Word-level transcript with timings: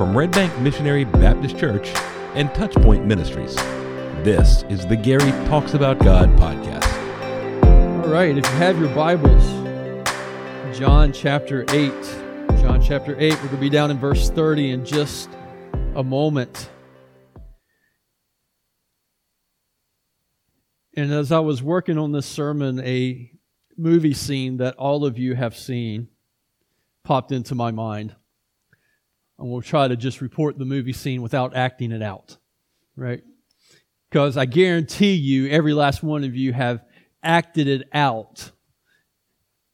from 0.00 0.16
Red 0.16 0.30
Bank 0.30 0.58
Missionary 0.60 1.04
Baptist 1.04 1.58
Church 1.58 1.88
and 2.34 2.48
Touchpoint 2.52 3.04
Ministries. 3.04 3.54
This 4.24 4.62
is 4.70 4.86
the 4.86 4.96
Gary 4.96 5.30
Talks 5.46 5.74
About 5.74 5.98
God 5.98 6.30
podcast. 6.38 8.02
All 8.02 8.10
right, 8.10 8.34
if 8.34 8.42
you 8.46 8.52
have 8.52 8.80
your 8.80 8.88
Bibles, 8.94 9.44
John 10.74 11.12
chapter 11.12 11.66
8. 11.68 11.92
John 12.62 12.80
chapter 12.80 13.14
8, 13.20 13.30
we're 13.30 13.36
going 13.36 13.50
to 13.50 13.56
be 13.58 13.68
down 13.68 13.90
in 13.90 13.98
verse 13.98 14.30
30 14.30 14.70
in 14.70 14.86
just 14.86 15.28
a 15.94 16.02
moment. 16.02 16.70
And 20.96 21.12
as 21.12 21.30
I 21.30 21.40
was 21.40 21.62
working 21.62 21.98
on 21.98 22.12
this 22.12 22.24
sermon, 22.24 22.80
a 22.80 23.30
movie 23.76 24.14
scene 24.14 24.56
that 24.56 24.76
all 24.76 25.04
of 25.04 25.18
you 25.18 25.34
have 25.34 25.54
seen 25.54 26.08
popped 27.04 27.32
into 27.32 27.54
my 27.54 27.70
mind. 27.70 28.16
And 29.40 29.50
we'll 29.50 29.62
try 29.62 29.88
to 29.88 29.96
just 29.96 30.20
report 30.20 30.58
the 30.58 30.66
movie 30.66 30.92
scene 30.92 31.22
without 31.22 31.56
acting 31.56 31.92
it 31.92 32.02
out, 32.02 32.36
right? 32.94 33.22
Because 34.10 34.36
I 34.36 34.44
guarantee 34.44 35.14
you, 35.14 35.48
every 35.48 35.72
last 35.72 36.02
one 36.02 36.24
of 36.24 36.36
you 36.36 36.52
have 36.52 36.84
acted 37.22 37.66
it 37.66 37.88
out. 37.94 38.50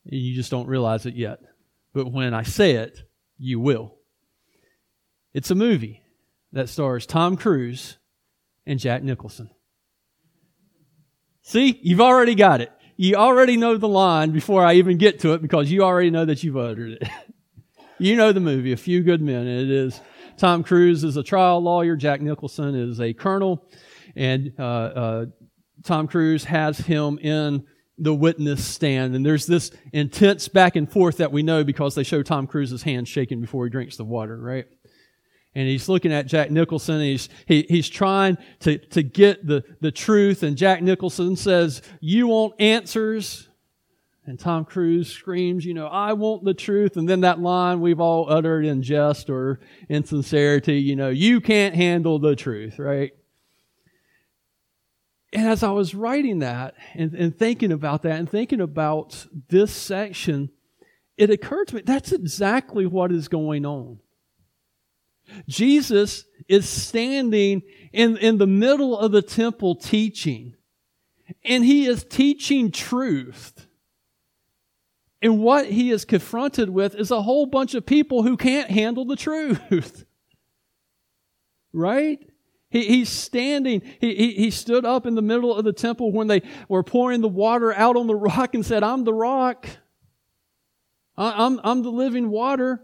And 0.05 0.21
you 0.21 0.37
just 0.37 0.53
don't 0.53 0.69
realize 0.69 1.05
it 1.05 1.17
yet. 1.17 1.41
But 1.93 2.13
when 2.13 2.33
I 2.33 2.45
say 2.45 2.77
it, 2.77 3.03
you 3.39 3.59
will. 3.59 3.97
It's 5.35 5.51
a 5.51 5.57
movie 5.57 6.03
that 6.53 6.69
stars 6.69 7.05
Tom 7.05 7.37
Cruise 7.37 7.99
and 8.67 8.79
Jack 8.79 9.03
Nicholson. 9.03 9.51
See, 11.43 11.81
you've 11.83 12.01
already 12.01 12.37
got 12.37 12.61
it. 12.61 12.71
You 12.97 13.17
already 13.17 13.57
know 13.57 13.77
the 13.77 13.89
line 13.89 14.31
before 14.31 14.65
I 14.65 14.75
even 14.75 14.97
get 14.97 15.21
to 15.21 15.33
it 15.33 15.43
because 15.43 15.73
you 15.73 15.83
already 15.83 16.11
know 16.11 16.25
that 16.25 16.45
you've 16.45 16.57
uttered 16.57 16.99
it. 17.03 17.09
you 17.99 18.17
know 18.17 18.33
the 18.33 18.41
movie, 18.41 18.73
A 18.73 18.77
Few 18.77 19.03
Good 19.03 19.21
Men. 19.21 19.47
It 19.47 19.71
is 19.71 20.01
Tom 20.37 20.63
Cruise 20.63 21.05
is 21.05 21.17
a 21.17 21.23
trial 21.23 21.63
lawyer. 21.63 21.97
Jack 21.97 22.21
Nicholson 22.21 22.75
is 22.75 23.01
a 23.01 23.13
colonel. 23.13 23.69
And 24.15 24.53
uh, 24.59 24.63
uh, 24.63 25.27
Tom 25.83 26.09
Cruise 26.09 26.45
has 26.45 26.79
him 26.79 27.19
in 27.19 27.65
the 27.99 28.15
witness 28.15 28.65
stand. 28.65 29.15
And 29.15 29.25
there's 29.25 29.47
this 29.47 29.71
intense 29.93 30.49
back 30.49 30.77
and 30.77 30.91
forth 30.91 31.19
that 31.19 31.33
we 31.33 31.43
know 31.43 31.65
because 31.65 31.95
they 31.95 32.03
show 32.03 32.23
Tom 32.23 32.47
Cruise's 32.47 32.83
hand 32.83 33.09
shaking 33.09 33.41
before 33.41 33.65
he 33.65 33.71
drinks 33.71 33.97
the 33.97 34.05
water, 34.05 34.37
right? 34.39 34.67
and 35.57 35.67
he's 35.67 35.89
looking 35.89 36.13
at 36.13 36.27
Jack 36.27 36.51
Nicholson 36.51 37.01
he's, 37.01 37.31
he, 37.47 37.65
he's 37.67 37.89
trying 37.89 38.37
to, 38.61 38.77
to 38.77 39.03
get 39.03 39.47
the, 39.47 39.65
the 39.81 39.91
truth. 39.91 40.43
And 40.43 40.55
Jack 40.55 40.83
Nicholson 40.83 41.35
says, 41.35 41.81
You 41.99 42.29
want 42.29 42.61
answers? 42.61 43.49
And 44.27 44.39
Tom 44.41 44.65
Cruise 44.65 45.11
screams, 45.11 45.65
You 45.65 45.75
know, 45.75 45.87
I 45.87 46.15
want 46.15 46.45
the 46.45 46.55
truth. 46.55 46.97
And 46.97 47.09
then 47.09 47.21
that 47.21 47.41
line 47.41 47.81
we've 47.81 48.01
all 48.01 48.31
uttered 48.31 48.65
in 48.65 48.83
jest 48.83 49.31
or 49.31 49.61
insincerity, 49.89 50.81
you 50.81 50.97
know, 50.97 51.11
you 51.11 51.41
can't 51.41 51.75
handle 51.75 52.19
the 52.19 52.35
truth, 52.35 52.79
right? 52.79 53.13
And 55.33 55.49
as 55.49 55.63
I 55.63 55.71
was 55.71 55.95
writing 55.95 56.41
that 56.41 56.75
and, 56.95 57.15
and 57.15 57.37
thinking 57.37 57.71
about 57.71 58.03
that 58.03 58.19
and 58.19 58.29
thinking 58.29 58.61
about 58.61 59.27
this 59.49 59.73
section, 59.73 60.51
it 61.17 61.31
occurred 61.31 61.69
to 61.69 61.77
me 61.77 61.83
that's 61.85 62.13
exactly 62.13 62.87
what 62.87 63.13
is 63.13 63.29
going 63.29 63.65
on. 63.65 64.01
Jesus 65.49 66.25
is 66.49 66.69
standing 66.69 67.63
in, 67.93 68.17
in 68.17 68.39
the 68.39 68.47
middle 68.47 68.97
of 68.97 69.13
the 69.13 69.23
temple 69.23 69.75
teaching, 69.75 70.55
and 71.45 71.65
he 71.65 71.87
is 71.87 72.05
teaching 72.05 72.71
truth. 72.71 73.66
And 75.23 75.41
what 75.41 75.67
he 75.67 75.91
is 75.91 76.05
confronted 76.05 76.69
with 76.69 76.95
is 76.95 77.11
a 77.11 77.23
whole 77.23 77.47
bunch 77.47 77.75
of 77.75 77.87
people 77.87 78.23
who 78.23 78.37
can't 78.37 78.71
handle 78.71 79.05
the 79.05 79.17
truth. 79.17 80.05
right? 81.73 82.19
He, 82.71 82.87
he's 82.87 83.09
standing, 83.09 83.83
he, 84.01 84.15
he, 84.15 84.33
he 84.33 84.51
stood 84.51 84.85
up 84.85 85.07
in 85.07 85.15
the 85.15 85.23
middle 85.23 85.55
of 85.55 85.65
the 85.65 85.73
temple 85.73 86.13
when 86.13 86.27
they 86.27 86.43
were 86.69 86.83
pouring 86.83 87.21
the 87.21 87.29
water 87.29 87.73
out 87.73 87.97
on 87.97 88.07
the 88.07 88.15
rock 88.17 88.55
and 88.55 88.65
said, 88.65 88.83
I'm 88.83 89.05
the 89.05 89.15
rock. 89.15 89.67
I, 91.17 91.47
I'm, 91.47 91.61
I'm 91.65 91.83
the 91.83 91.91
living 91.91 92.29
water. 92.29 92.83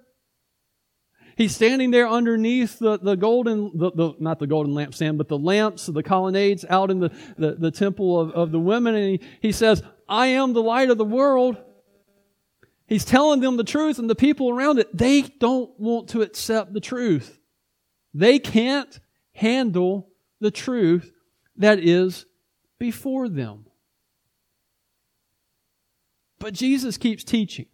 He's 1.37 1.55
standing 1.55 1.91
there 1.91 2.09
underneath 2.09 2.79
the, 2.79 2.99
the 2.99 3.17
golden, 3.17 3.73
the, 3.75 3.91
the, 3.91 4.13
not 4.21 4.39
the 4.39 4.47
golden 4.47 4.75
lampstand, 4.75 5.17
but 5.17 5.29
the 5.29 5.39
lamps, 5.39 5.87
the 5.87 6.03
colonnades 6.03 6.65
out 6.69 6.91
in 6.91 7.01
the, 7.01 7.11
the, 7.39 7.55
the 7.55 7.71
temple 7.71 8.21
of, 8.21 8.31
of 8.33 8.53
the 8.53 8.61
women. 8.61 8.95
And 8.95 9.11
he, 9.13 9.21
he 9.41 9.53
says, 9.53 9.83
I 10.09 10.29
am 10.29 10.53
the 10.53 10.63
light 10.63 10.91
of 10.91 10.99
the 10.99 11.05
world. 11.05 11.57
He's 12.93 13.07
telling 13.07 13.41
them 13.41 13.57
the 13.57 13.65
truth, 13.65 13.99
and 13.99 14.11
the 14.11 14.15
people 14.15 14.51
around 14.51 14.79
it, 14.79 14.95
they 14.95 15.23
don't 15.23 15.71
want 15.81 16.11
to 16.11 16.21
accept 16.21 16.75
the 16.75 16.81
truth. 16.81 17.39
They 18.13 18.39
can't 18.39 19.01
handle 19.33 20.11
the 20.41 20.51
truth 20.51 21.11
that 21.57 21.79
is 21.79 22.27
before 22.79 23.31
them. 23.31 23.65
But 26.39 26.53
Jesus 26.53 26.99
keeps 26.99 27.25
teaching. 27.25 27.65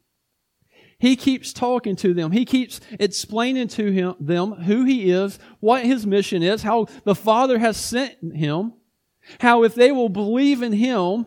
He 1.00 1.16
keeps 1.16 1.52
talking 1.52 1.96
to 1.96 2.14
them. 2.14 2.30
He 2.30 2.44
keeps 2.44 2.80
explaining 3.00 3.66
to 3.70 3.90
him, 3.90 4.14
them 4.20 4.52
who 4.52 4.84
he 4.84 5.10
is, 5.10 5.40
what 5.58 5.84
his 5.84 6.06
mission 6.06 6.44
is, 6.44 6.62
how 6.62 6.86
the 7.02 7.16
Father 7.16 7.58
has 7.58 7.76
sent 7.76 8.14
him, 8.36 8.72
how 9.40 9.64
if 9.64 9.74
they 9.74 9.90
will 9.90 10.10
believe 10.10 10.62
in 10.62 10.74
him, 10.74 11.26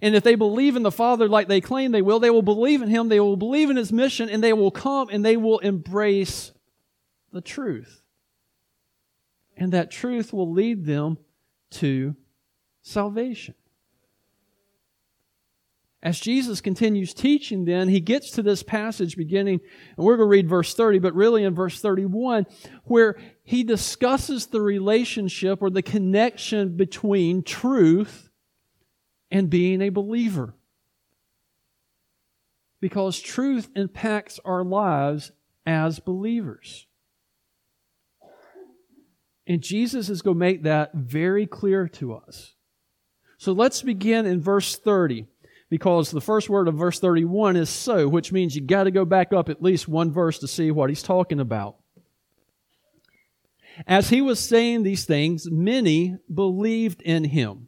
and 0.00 0.14
if 0.14 0.22
they 0.22 0.36
believe 0.36 0.76
in 0.76 0.82
the 0.82 0.92
Father 0.92 1.28
like 1.28 1.48
they 1.48 1.60
claim 1.60 1.92
they 1.92 2.02
will, 2.02 2.20
they 2.20 2.30
will 2.30 2.42
believe 2.42 2.82
in 2.82 2.88
him, 2.88 3.08
they 3.08 3.20
will 3.20 3.36
believe 3.36 3.70
in 3.70 3.76
his 3.76 3.92
mission, 3.92 4.28
and 4.28 4.42
they 4.42 4.52
will 4.52 4.70
come 4.70 5.08
and 5.10 5.24
they 5.24 5.36
will 5.36 5.58
embrace 5.58 6.52
the 7.32 7.40
truth. 7.40 8.02
And 9.56 9.72
that 9.72 9.90
truth 9.90 10.32
will 10.32 10.52
lead 10.52 10.84
them 10.84 11.18
to 11.72 12.14
salvation. 12.82 13.54
As 16.00 16.20
Jesus 16.20 16.60
continues 16.60 17.12
teaching, 17.12 17.64
then, 17.64 17.88
he 17.88 17.98
gets 17.98 18.30
to 18.32 18.42
this 18.42 18.62
passage 18.62 19.16
beginning, 19.16 19.60
and 19.96 20.06
we're 20.06 20.16
going 20.16 20.28
to 20.28 20.30
read 20.30 20.48
verse 20.48 20.72
30, 20.74 21.00
but 21.00 21.12
really 21.12 21.42
in 21.42 21.56
verse 21.56 21.80
31, 21.80 22.46
where 22.84 23.16
he 23.42 23.64
discusses 23.64 24.46
the 24.46 24.60
relationship 24.60 25.60
or 25.60 25.70
the 25.70 25.82
connection 25.82 26.76
between 26.76 27.42
truth 27.42 28.27
and 29.30 29.50
being 29.50 29.82
a 29.82 29.88
believer. 29.90 30.54
Because 32.80 33.18
truth 33.18 33.68
impacts 33.74 34.38
our 34.44 34.62
lives 34.62 35.32
as 35.66 35.98
believers. 35.98 36.86
And 39.46 39.62
Jesus 39.62 40.10
is 40.10 40.22
going 40.22 40.36
to 40.36 40.40
make 40.40 40.62
that 40.64 40.92
very 40.94 41.46
clear 41.46 41.88
to 41.88 42.14
us. 42.14 42.54
So 43.38 43.52
let's 43.52 43.82
begin 43.82 44.26
in 44.26 44.40
verse 44.40 44.76
30 44.76 45.26
because 45.70 46.10
the 46.10 46.20
first 46.20 46.48
word 46.48 46.68
of 46.68 46.74
verse 46.74 46.98
31 46.98 47.56
is 47.56 47.70
so, 47.70 48.08
which 48.08 48.32
means 48.32 48.54
you 48.54 48.62
got 48.62 48.84
to 48.84 48.90
go 48.90 49.04
back 49.04 49.32
up 49.32 49.48
at 49.48 49.62
least 49.62 49.88
one 49.88 50.12
verse 50.12 50.38
to 50.40 50.48
see 50.48 50.70
what 50.70 50.90
he's 50.90 51.02
talking 51.02 51.40
about. 51.40 51.76
As 53.86 54.10
he 54.10 54.20
was 54.20 54.40
saying 54.40 54.82
these 54.82 55.04
things, 55.04 55.50
many 55.50 56.16
believed 56.32 57.00
in 57.02 57.24
him. 57.24 57.67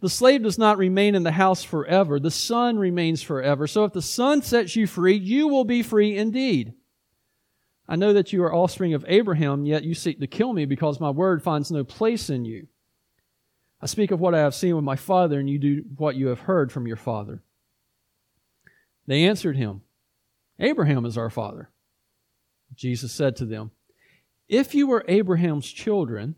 The 0.00 0.08
slave 0.08 0.42
does 0.42 0.58
not 0.58 0.78
remain 0.78 1.14
in 1.14 1.22
the 1.22 1.32
house 1.32 1.62
forever, 1.62 2.18
the 2.18 2.30
son 2.30 2.78
remains 2.78 3.22
forever. 3.22 3.66
So 3.66 3.84
if 3.84 3.92
the 3.92 4.02
son 4.02 4.42
sets 4.42 4.76
you 4.76 4.86
free, 4.86 5.16
you 5.16 5.48
will 5.48 5.64
be 5.64 5.82
free 5.82 6.16
indeed. 6.16 6.74
I 7.88 7.96
know 7.96 8.12
that 8.12 8.32
you 8.32 8.42
are 8.42 8.54
offspring 8.54 8.92
of 8.92 9.04
Abraham, 9.08 9.64
yet 9.64 9.84
you 9.84 9.94
seek 9.94 10.20
to 10.20 10.26
kill 10.26 10.52
me 10.52 10.66
because 10.66 11.00
my 11.00 11.10
word 11.10 11.42
finds 11.42 11.70
no 11.70 11.84
place 11.84 12.28
in 12.28 12.44
you. 12.44 12.66
I 13.80 13.86
speak 13.86 14.10
of 14.10 14.20
what 14.20 14.34
I 14.34 14.40
have 14.40 14.54
seen 14.54 14.74
with 14.74 14.84
my 14.84 14.96
father, 14.96 15.38
and 15.38 15.48
you 15.48 15.58
do 15.58 15.84
what 15.96 16.16
you 16.16 16.26
have 16.26 16.40
heard 16.40 16.70
from 16.70 16.86
your 16.86 16.96
father. 16.96 17.42
They 19.06 19.24
answered 19.24 19.56
him, 19.56 19.82
Abraham 20.58 21.06
is 21.06 21.16
our 21.16 21.30
father. 21.30 21.70
Jesus 22.74 23.12
said 23.12 23.36
to 23.36 23.46
them, 23.46 23.70
If 24.48 24.74
you 24.74 24.86
were 24.86 25.04
Abraham's 25.08 25.70
children, 25.70 26.34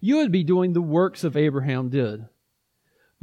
you 0.00 0.16
would 0.16 0.30
be 0.30 0.44
doing 0.44 0.72
the 0.72 0.82
works 0.82 1.24
of 1.24 1.36
Abraham 1.36 1.88
did. 1.88 2.26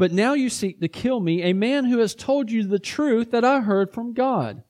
But 0.01 0.12
now 0.12 0.33
you 0.33 0.50
seek 0.50 0.80
to 0.80 0.88
kill 0.88 1.19
me, 1.19 1.44
a 1.44 1.53
man 1.53 1.86
who 1.86 2.00
has 2.00 2.15
told 2.15 2.50
you 2.50 2.63
the 2.63 2.80
truth 2.80 3.30
that 3.30 3.45
I 3.45 3.59
heard 3.59 3.94
from 3.94 4.13
God. 4.13 4.63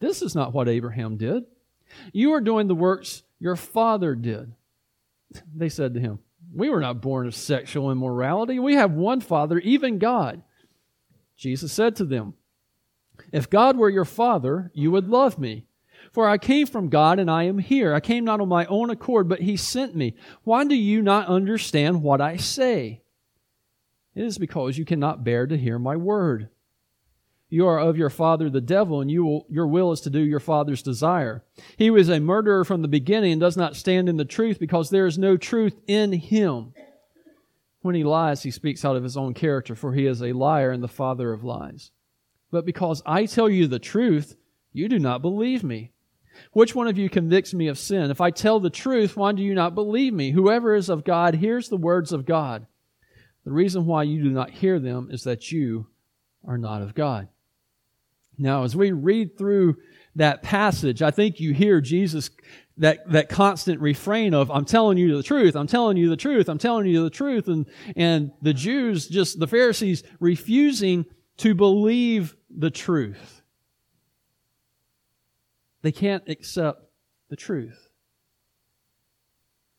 This 0.00 0.20
is 0.20 0.34
not 0.34 0.52
what 0.52 0.68
Abraham 0.68 1.16
did. 1.16 1.44
You 2.12 2.32
are 2.32 2.40
doing 2.40 2.66
the 2.66 2.74
works 2.74 3.22
your 3.38 3.54
father 3.54 4.16
did. 4.16 4.52
They 5.54 5.68
said 5.68 5.94
to 5.94 6.00
him, 6.00 6.18
We 6.52 6.70
were 6.70 6.80
not 6.80 7.00
born 7.00 7.28
of 7.28 7.36
sexual 7.36 7.92
immorality. 7.92 8.58
We 8.58 8.74
have 8.74 8.90
one 8.90 9.20
Father, 9.20 9.60
even 9.60 10.00
God. 10.00 10.42
Jesus 11.36 11.72
said 11.72 11.94
to 11.94 12.04
them, 12.04 12.34
If 13.30 13.48
God 13.48 13.76
were 13.76 13.90
your 13.90 14.04
Father, 14.04 14.72
you 14.74 14.90
would 14.90 15.08
love 15.08 15.38
me. 15.38 15.66
For 16.10 16.28
I 16.28 16.36
came 16.36 16.66
from 16.66 16.88
God 16.88 17.20
and 17.20 17.30
I 17.30 17.44
am 17.44 17.58
here. 17.58 17.94
I 17.94 18.00
came 18.00 18.24
not 18.24 18.40
on 18.40 18.48
my 18.48 18.66
own 18.66 18.90
accord, 18.90 19.28
but 19.28 19.40
He 19.40 19.56
sent 19.56 19.94
me. 19.94 20.16
Why 20.42 20.64
do 20.64 20.74
you 20.74 21.00
not 21.00 21.28
understand 21.28 22.02
what 22.02 22.20
I 22.20 22.38
say? 22.38 23.02
It 24.14 24.24
is 24.24 24.38
because 24.38 24.78
you 24.78 24.84
cannot 24.84 25.24
bear 25.24 25.46
to 25.46 25.56
hear 25.56 25.78
my 25.78 25.96
word. 25.96 26.48
You 27.48 27.66
are 27.66 27.78
of 27.78 27.96
your 27.96 28.10
father 28.10 28.48
the 28.50 28.60
devil, 28.60 29.00
and 29.00 29.10
you 29.10 29.24
will, 29.24 29.46
your 29.48 29.66
will 29.66 29.92
is 29.92 30.00
to 30.02 30.10
do 30.10 30.20
your 30.20 30.40
father's 30.40 30.82
desire. 30.82 31.44
He 31.76 31.90
was 31.90 32.08
a 32.08 32.20
murderer 32.20 32.64
from 32.64 32.82
the 32.82 32.88
beginning 32.88 33.32
and 33.32 33.40
does 33.40 33.56
not 33.56 33.76
stand 33.76 34.08
in 34.08 34.16
the 34.16 34.24
truth 34.24 34.58
because 34.58 34.90
there 34.90 35.06
is 35.06 35.18
no 35.18 35.36
truth 35.36 35.78
in 35.86 36.12
him. 36.12 36.72
When 37.82 37.94
he 37.94 38.02
lies, 38.02 38.42
he 38.42 38.50
speaks 38.50 38.84
out 38.84 38.96
of 38.96 39.02
his 39.02 39.16
own 39.16 39.34
character, 39.34 39.74
for 39.74 39.92
he 39.92 40.06
is 40.06 40.22
a 40.22 40.32
liar 40.32 40.70
and 40.70 40.82
the 40.82 40.88
father 40.88 41.32
of 41.32 41.44
lies. 41.44 41.90
But 42.50 42.64
because 42.64 43.02
I 43.04 43.26
tell 43.26 43.48
you 43.48 43.66
the 43.66 43.78
truth, 43.78 44.36
you 44.72 44.88
do 44.88 44.98
not 44.98 45.22
believe 45.22 45.62
me. 45.62 45.92
Which 46.52 46.74
one 46.74 46.88
of 46.88 46.98
you 46.98 47.08
convicts 47.08 47.54
me 47.54 47.68
of 47.68 47.78
sin? 47.78 48.10
If 48.10 48.20
I 48.20 48.30
tell 48.30 48.58
the 48.58 48.70
truth, 48.70 49.16
why 49.16 49.32
do 49.32 49.42
you 49.42 49.54
not 49.54 49.74
believe 49.74 50.14
me? 50.14 50.30
Whoever 50.32 50.74
is 50.74 50.88
of 50.88 51.04
God 51.04 51.34
hears 51.34 51.68
the 51.68 51.76
words 51.76 52.10
of 52.10 52.26
God. 52.26 52.66
The 53.44 53.52
reason 53.52 53.86
why 53.86 54.04
you 54.04 54.22
do 54.22 54.30
not 54.30 54.50
hear 54.50 54.78
them 54.78 55.08
is 55.10 55.24
that 55.24 55.52
you 55.52 55.86
are 56.46 56.58
not 56.58 56.82
of 56.82 56.94
God. 56.94 57.28
Now, 58.38 58.64
as 58.64 58.74
we 58.74 58.92
read 58.92 59.38
through 59.38 59.76
that 60.16 60.42
passage, 60.42 61.02
I 61.02 61.10
think 61.10 61.40
you 61.40 61.52
hear 61.52 61.80
Jesus, 61.80 62.30
that, 62.78 63.08
that 63.10 63.28
constant 63.28 63.80
refrain 63.80 64.34
of, 64.34 64.50
I'm 64.50 64.64
telling 64.64 64.98
you 64.98 65.16
the 65.16 65.22
truth, 65.22 65.54
I'm 65.54 65.66
telling 65.66 65.96
you 65.96 66.08
the 66.08 66.16
truth, 66.16 66.48
I'm 66.48 66.58
telling 66.58 66.86
you 66.86 67.02
the 67.02 67.10
truth. 67.10 67.48
And, 67.48 67.66
and 67.96 68.32
the 68.42 68.54
Jews, 68.54 69.08
just 69.08 69.38
the 69.38 69.46
Pharisees, 69.46 70.02
refusing 70.20 71.04
to 71.38 71.54
believe 71.54 72.34
the 72.50 72.70
truth. 72.70 73.42
They 75.82 75.92
can't 75.92 76.28
accept 76.28 76.82
the 77.28 77.36
truth. 77.36 77.88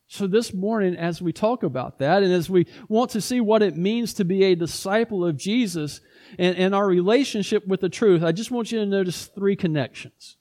So, 0.08 0.28
this 0.28 0.54
morning, 0.54 0.96
as 0.96 1.20
we 1.22 1.34
talk 1.34 1.64
about 1.64 1.98
that, 2.00 2.22
and 2.22 2.32
as 2.32 2.50
we 2.50 2.68
want 2.88 3.12
to 3.12 3.22
see 3.22 3.42
what 3.42 3.64
it 3.64 3.76
means 3.76 4.14
to 4.16 4.26
be 4.26 4.44
a 4.44 4.56
disciple 4.56 5.26
of 5.26 5.36
Jesus 5.36 6.00
and, 6.38 6.56
and 6.58 6.76
our 6.76 6.86
relationship 6.86 7.66
with 7.66 7.82
the 7.82 7.90
truth, 7.90 8.24
I 8.24 8.32
just 8.32 8.52
want 8.52 8.72
you 8.72 8.80
to 8.80 8.86
notice 8.86 9.26
three 9.26 9.56
connections. 9.56 10.38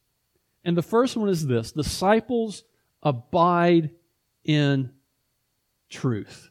And 0.65 0.77
the 0.77 0.83
first 0.83 1.17
one 1.17 1.31
is 1.31 1.47
this 1.47 1.73
disciples 1.73 2.65
abide 3.03 3.91
in 4.45 4.91
truth. 5.89 6.51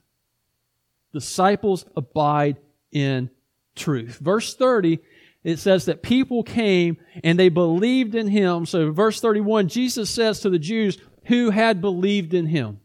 Disciples 1.13 1.86
abide 1.95 2.57
in 2.92 3.30
truth. 3.75 4.18
Verse 4.18 4.56
30, 4.56 5.00
it 5.44 5.57
says 5.60 5.86
that 5.86 6.01
people 6.01 6.42
came 6.42 6.98
and 7.24 7.38
they 7.38 7.50
believed 7.50 8.15
in 8.15 8.27
him. 8.27 8.65
So, 8.65 8.92
verse 8.92 9.21
31, 9.21 9.68
Jesus 9.68 10.10
says 10.10 10.39
to 10.39 10.50
the 10.50 10.57
Jews 10.57 10.98
who 11.25 11.51
had 11.51 11.80
believed 11.80 12.33
in 12.33 12.48
him, 12.48 12.80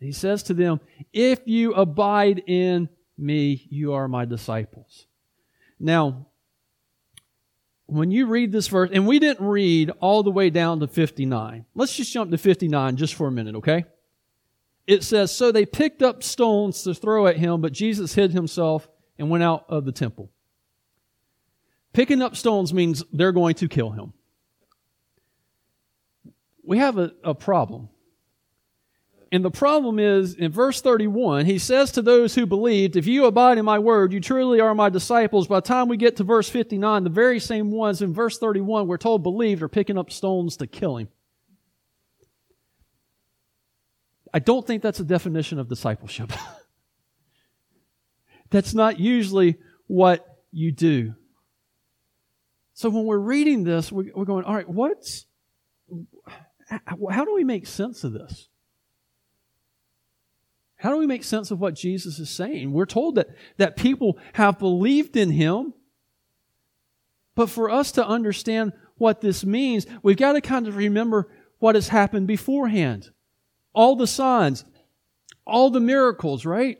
he 0.00 0.12
says 0.12 0.42
to 0.44 0.54
them, 0.54 0.80
If 1.12 1.40
you 1.46 1.72
abide 1.74 2.42
in 2.46 2.88
me, 3.16 3.66
you 3.70 3.94
are 3.94 4.08
my 4.08 4.24
disciples. 4.24 5.06
Now, 5.78 6.26
when 7.86 8.10
you 8.10 8.26
read 8.26 8.52
this 8.52 8.68
verse, 8.68 8.90
and 8.92 9.06
we 9.06 9.18
didn't 9.18 9.46
read 9.46 9.90
all 10.00 10.22
the 10.22 10.30
way 10.30 10.50
down 10.50 10.80
to 10.80 10.88
59. 10.88 11.64
Let's 11.74 11.94
just 11.94 12.12
jump 12.12 12.30
to 12.32 12.38
59 12.38 12.96
just 12.96 13.14
for 13.14 13.28
a 13.28 13.32
minute, 13.32 13.54
okay? 13.56 13.84
It 14.86 15.04
says, 15.04 15.34
So 15.34 15.52
they 15.52 15.64
picked 15.64 16.02
up 16.02 16.22
stones 16.22 16.82
to 16.82 16.94
throw 16.94 17.26
at 17.26 17.36
him, 17.36 17.60
but 17.60 17.72
Jesus 17.72 18.14
hid 18.14 18.32
himself 18.32 18.88
and 19.18 19.30
went 19.30 19.44
out 19.44 19.64
of 19.68 19.84
the 19.84 19.92
temple. 19.92 20.30
Picking 21.92 22.20
up 22.20 22.36
stones 22.36 22.74
means 22.74 23.02
they're 23.12 23.32
going 23.32 23.54
to 23.54 23.68
kill 23.68 23.90
him. 23.90 24.12
We 26.62 26.78
have 26.78 26.98
a, 26.98 27.12
a 27.22 27.34
problem 27.34 27.88
and 29.36 29.44
the 29.44 29.50
problem 29.50 29.98
is 29.98 30.32
in 30.32 30.50
verse 30.50 30.80
31, 30.80 31.44
he 31.44 31.58
says 31.58 31.92
to 31.92 32.00
those 32.00 32.34
who 32.34 32.46
believed, 32.46 32.96
If 32.96 33.06
you 33.06 33.26
abide 33.26 33.58
in 33.58 33.66
my 33.66 33.78
word, 33.78 34.14
you 34.14 34.18
truly 34.18 34.60
are 34.60 34.74
my 34.74 34.88
disciples. 34.88 35.46
By 35.46 35.56
the 35.56 35.66
time 35.66 35.88
we 35.88 35.98
get 35.98 36.16
to 36.16 36.24
verse 36.24 36.48
59, 36.48 37.04
the 37.04 37.10
very 37.10 37.38
same 37.38 37.70
ones 37.70 38.00
in 38.00 38.14
verse 38.14 38.38
31 38.38 38.86
we're 38.86 38.96
told 38.96 39.22
believed 39.22 39.60
are 39.60 39.68
picking 39.68 39.98
up 39.98 40.10
stones 40.10 40.56
to 40.56 40.66
kill 40.66 40.96
him. 40.96 41.08
I 44.32 44.38
don't 44.38 44.66
think 44.66 44.82
that's 44.82 45.00
a 45.00 45.04
definition 45.04 45.58
of 45.58 45.68
discipleship. 45.68 46.32
that's 48.48 48.72
not 48.72 48.98
usually 48.98 49.58
what 49.86 50.26
you 50.50 50.72
do. 50.72 51.14
So 52.72 52.88
when 52.88 53.04
we're 53.04 53.18
reading 53.18 53.64
this, 53.64 53.92
we're 53.92 54.24
going, 54.24 54.46
all 54.46 54.54
right, 54.54 54.66
what's, 54.66 55.26
how 57.10 57.26
do 57.26 57.34
we 57.34 57.44
make 57.44 57.66
sense 57.66 58.02
of 58.02 58.14
this? 58.14 58.48
How 60.76 60.90
do 60.90 60.98
we 60.98 61.06
make 61.06 61.24
sense 61.24 61.50
of 61.50 61.58
what 61.58 61.74
Jesus 61.74 62.18
is 62.18 62.30
saying? 62.30 62.72
We're 62.72 62.86
told 62.86 63.14
that, 63.14 63.28
that 63.56 63.76
people 63.76 64.18
have 64.34 64.58
believed 64.58 65.16
in 65.16 65.30
him. 65.30 65.72
But 67.34 67.50
for 67.50 67.70
us 67.70 67.92
to 67.92 68.06
understand 68.06 68.72
what 68.96 69.20
this 69.20 69.44
means, 69.44 69.86
we've 70.02 70.16
got 70.16 70.32
to 70.32 70.40
kind 70.40 70.68
of 70.68 70.76
remember 70.76 71.28
what 71.58 71.74
has 71.74 71.88
happened 71.88 72.26
beforehand. 72.26 73.10
All 73.72 73.96
the 73.96 74.06
signs, 74.06 74.64
all 75.46 75.70
the 75.70 75.80
miracles, 75.80 76.44
right? 76.44 76.78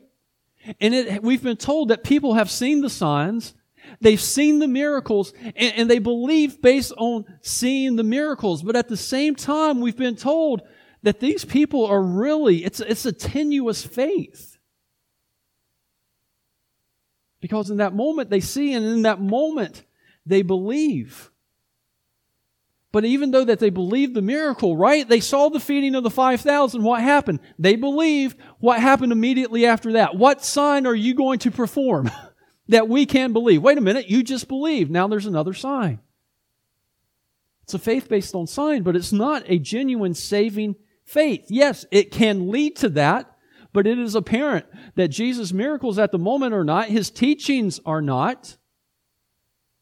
And 0.79 0.93
it, 0.93 1.23
we've 1.23 1.43
been 1.43 1.57
told 1.57 1.89
that 1.89 2.03
people 2.03 2.35
have 2.35 2.51
seen 2.51 2.81
the 2.81 2.89
signs, 2.89 3.53
they've 4.01 4.21
seen 4.21 4.59
the 4.59 4.67
miracles, 4.67 5.33
and, 5.55 5.73
and 5.75 5.89
they 5.89 5.99
believe 5.99 6.61
based 6.61 6.93
on 6.97 7.25
seeing 7.41 7.95
the 7.95 8.03
miracles. 8.03 8.61
But 8.63 8.75
at 8.75 8.89
the 8.89 8.97
same 8.97 9.35
time, 9.35 9.79
we've 9.79 9.97
been 9.97 10.15
told 10.15 10.61
that 11.07 11.21
these 11.21 11.45
people 11.45 11.85
are 11.85 12.01
really, 12.01 12.65
it's, 12.65 12.81
it's 12.81 13.05
a 13.05 13.13
tenuous 13.13 13.85
faith. 13.85 14.57
Because 17.39 17.69
in 17.69 17.77
that 17.77 17.95
moment 17.95 18.29
they 18.29 18.41
see, 18.41 18.73
and 18.73 18.85
in 18.85 19.03
that 19.03 19.21
moment 19.21 19.85
they 20.25 20.41
believe. 20.41 21.31
But 22.91 23.05
even 23.05 23.31
though 23.31 23.45
that 23.45 23.59
they 23.59 23.69
believed 23.69 24.15
the 24.15 24.21
miracle, 24.21 24.75
right? 24.75 25.07
They 25.07 25.21
saw 25.21 25.47
the 25.47 25.61
feeding 25.61 25.95
of 25.95 26.03
the 26.03 26.09
5,000. 26.09 26.83
What 26.83 27.01
happened? 27.01 27.39
They 27.57 27.77
believed. 27.77 28.37
What 28.59 28.81
happened 28.81 29.13
immediately 29.13 29.65
after 29.65 29.93
that? 29.93 30.17
What 30.17 30.43
sign 30.43 30.85
are 30.85 30.93
you 30.93 31.13
going 31.13 31.39
to 31.39 31.51
perform 31.51 32.11
that 32.67 32.89
we 32.89 33.05
can 33.05 33.31
believe? 33.31 33.61
Wait 33.61 33.77
a 33.77 33.81
minute. 33.81 34.09
You 34.09 34.23
just 34.23 34.49
believed. 34.49 34.91
Now 34.91 35.07
there's 35.07 35.25
another 35.25 35.53
sign. 35.53 36.01
It's 37.63 37.73
a 37.73 37.79
faith 37.79 38.09
based 38.09 38.35
on 38.35 38.45
sign, 38.45 38.83
but 38.83 38.97
it's 38.97 39.13
not 39.13 39.43
a 39.45 39.57
genuine 39.57 40.13
saving 40.13 40.75
faith. 41.07 41.45
Yes, 41.47 41.85
it 41.89 42.11
can 42.11 42.51
lead 42.51 42.75
to 42.77 42.89
that, 42.89 43.37
but 43.73 43.87
it 43.87 43.97
is 43.97 44.13
apparent 44.13 44.65
that 44.95 45.07
Jesus' 45.07 45.51
miracles 45.51 45.97
at 45.97 46.11
the 46.11 46.19
moment 46.19 46.53
are 46.53 46.63
not, 46.63 46.89
his 46.89 47.09
teachings 47.09 47.79
are 47.85 48.01
not. 48.01 48.57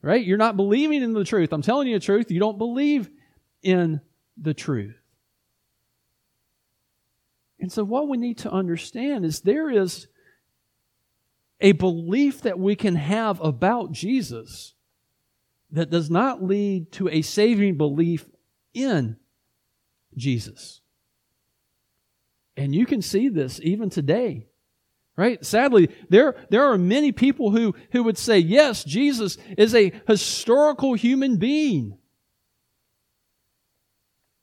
Right? 0.02 0.24
You're 0.24 0.38
not 0.38 0.56
believing 0.56 1.02
in 1.02 1.14
the 1.14 1.24
truth. 1.24 1.52
I'm 1.52 1.64
telling 1.64 1.88
you 1.88 1.96
the 1.96 2.06
truth. 2.06 2.30
You 2.30 2.40
don't 2.40 2.60
believe 2.60 3.10
in 3.64 4.02
the 4.38 4.54
truth. 4.54 4.96
And 7.60 7.72
so, 7.72 7.84
what 7.84 8.08
we 8.08 8.18
need 8.18 8.38
to 8.40 8.52
understand 8.52 9.26
is 9.26 9.40
there 9.40 9.72
is 9.72 10.08
a 11.60 11.72
belief 11.72 12.42
that 12.42 12.60
we 12.60 12.76
can 12.76 12.96
have 12.96 13.42
about 13.42 13.94
Jesus 13.94 14.76
that 15.72 15.90
does 15.90 16.12
not 16.12 16.44
lead 16.44 16.92
to 16.92 17.10
a 17.10 17.24
saving 17.24 17.78
belief 17.78 18.30
in 18.76 19.18
Jesus. 20.16 20.82
And 22.58 22.74
you 22.74 22.86
can 22.86 23.02
see 23.02 23.30
this 23.30 23.60
even 23.62 23.90
today. 23.90 24.48
Right? 25.18 25.44
Sadly, 25.46 25.90
there, 26.10 26.36
there 26.50 26.66
are 26.66 26.78
many 26.78 27.14
people 27.14 27.52
who, 27.52 27.74
who 27.92 28.04
would 28.04 28.18
say, 28.18 28.38
yes, 28.38 28.84
Jesus 28.84 29.38
is 29.58 29.74
a 29.74 29.94
historical 30.08 30.94
human 30.94 31.38
being. 31.38 31.98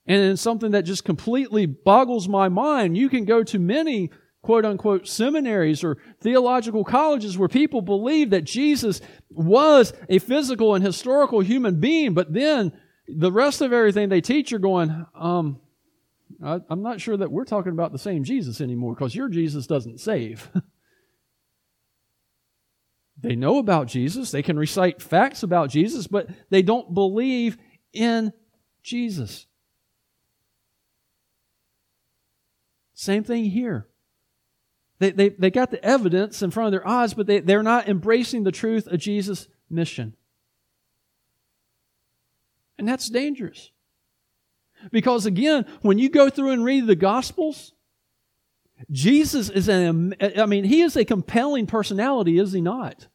And 0.07 0.38
something 0.38 0.73
that 0.73 0.83
just 0.83 1.04
completely 1.04 1.66
boggles 1.66 2.26
my 2.26 2.49
mind. 2.49 2.97
You 2.97 3.09
can 3.09 3.25
go 3.25 3.45
to 3.45 3.59
many 3.59 4.11
quote 4.42 4.64
unquote 4.64 5.07
seminaries 5.07 5.85
or 5.85 5.99
theological 6.21 6.85
colleges 6.85 7.38
where 7.38 7.49
people 7.49 7.81
believe 7.81 8.31
that 8.31 8.45
Jesus 8.45 9.00
was 9.31 9.92
a 10.09 10.19
physical 10.19 10.75
and 10.75 10.85
historical 10.85 11.40
human 11.40 11.81
being, 11.81 12.14
but 12.14 12.33
then 12.33 12.73
the 13.07 13.33
rest 13.33 13.61
of 13.61 13.73
everything 13.73 14.09
they 14.09 14.21
teach 14.21 14.52
are 14.52 14.59
going, 14.59 15.07
um, 15.14 15.61
I, 16.44 16.60
am 16.70 16.82
not 16.82 17.00
sure 17.00 17.16
that 17.16 17.32
we're 17.32 17.44
talking 17.44 17.72
about 17.72 17.92
the 17.92 17.98
same 17.98 18.24
Jesus 18.24 18.60
anymore 18.60 18.94
because 18.94 19.14
your 19.14 19.28
Jesus 19.28 19.66
doesn't 19.66 20.00
save. 20.00 20.50
they 23.20 23.34
know 23.34 23.58
about 23.58 23.88
Jesus, 23.88 24.30
they 24.30 24.42
can 24.42 24.58
recite 24.58 25.02
facts 25.02 25.42
about 25.42 25.70
Jesus, 25.70 26.06
but 26.06 26.28
they 26.50 26.62
don't 26.62 26.94
believe 26.94 27.56
in 27.92 28.32
Jesus. 28.82 29.46
Same 32.94 33.24
thing 33.24 33.46
here. 33.46 33.88
They, 35.00 35.10
they, 35.10 35.30
they 35.30 35.50
got 35.50 35.72
the 35.72 35.84
evidence 35.84 36.42
in 36.42 36.52
front 36.52 36.68
of 36.68 36.70
their 36.70 36.86
eyes, 36.86 37.14
but 37.14 37.26
they, 37.26 37.40
they're 37.40 37.64
not 37.64 37.88
embracing 37.88 38.44
the 38.44 38.52
truth 38.52 38.86
of 38.86 39.00
Jesus' 39.00 39.48
mission. 39.68 40.14
And 42.78 42.86
that's 42.86 43.08
dangerous. 43.08 43.72
Because 44.90 45.26
again, 45.26 45.66
when 45.82 45.98
you 45.98 46.08
go 46.08 46.28
through 46.28 46.50
and 46.50 46.64
read 46.64 46.86
the 46.86 46.96
Gospels, 46.96 47.72
Jesus 48.90 49.48
is 49.48 49.68
an, 49.68 50.14
I 50.20 50.46
mean, 50.46 50.64
he 50.64 50.82
is 50.82 50.96
a 50.96 51.04
compelling 51.04 51.66
personality, 51.66 52.38
is 52.38 52.52
he 52.52 52.60
not? 52.60 53.06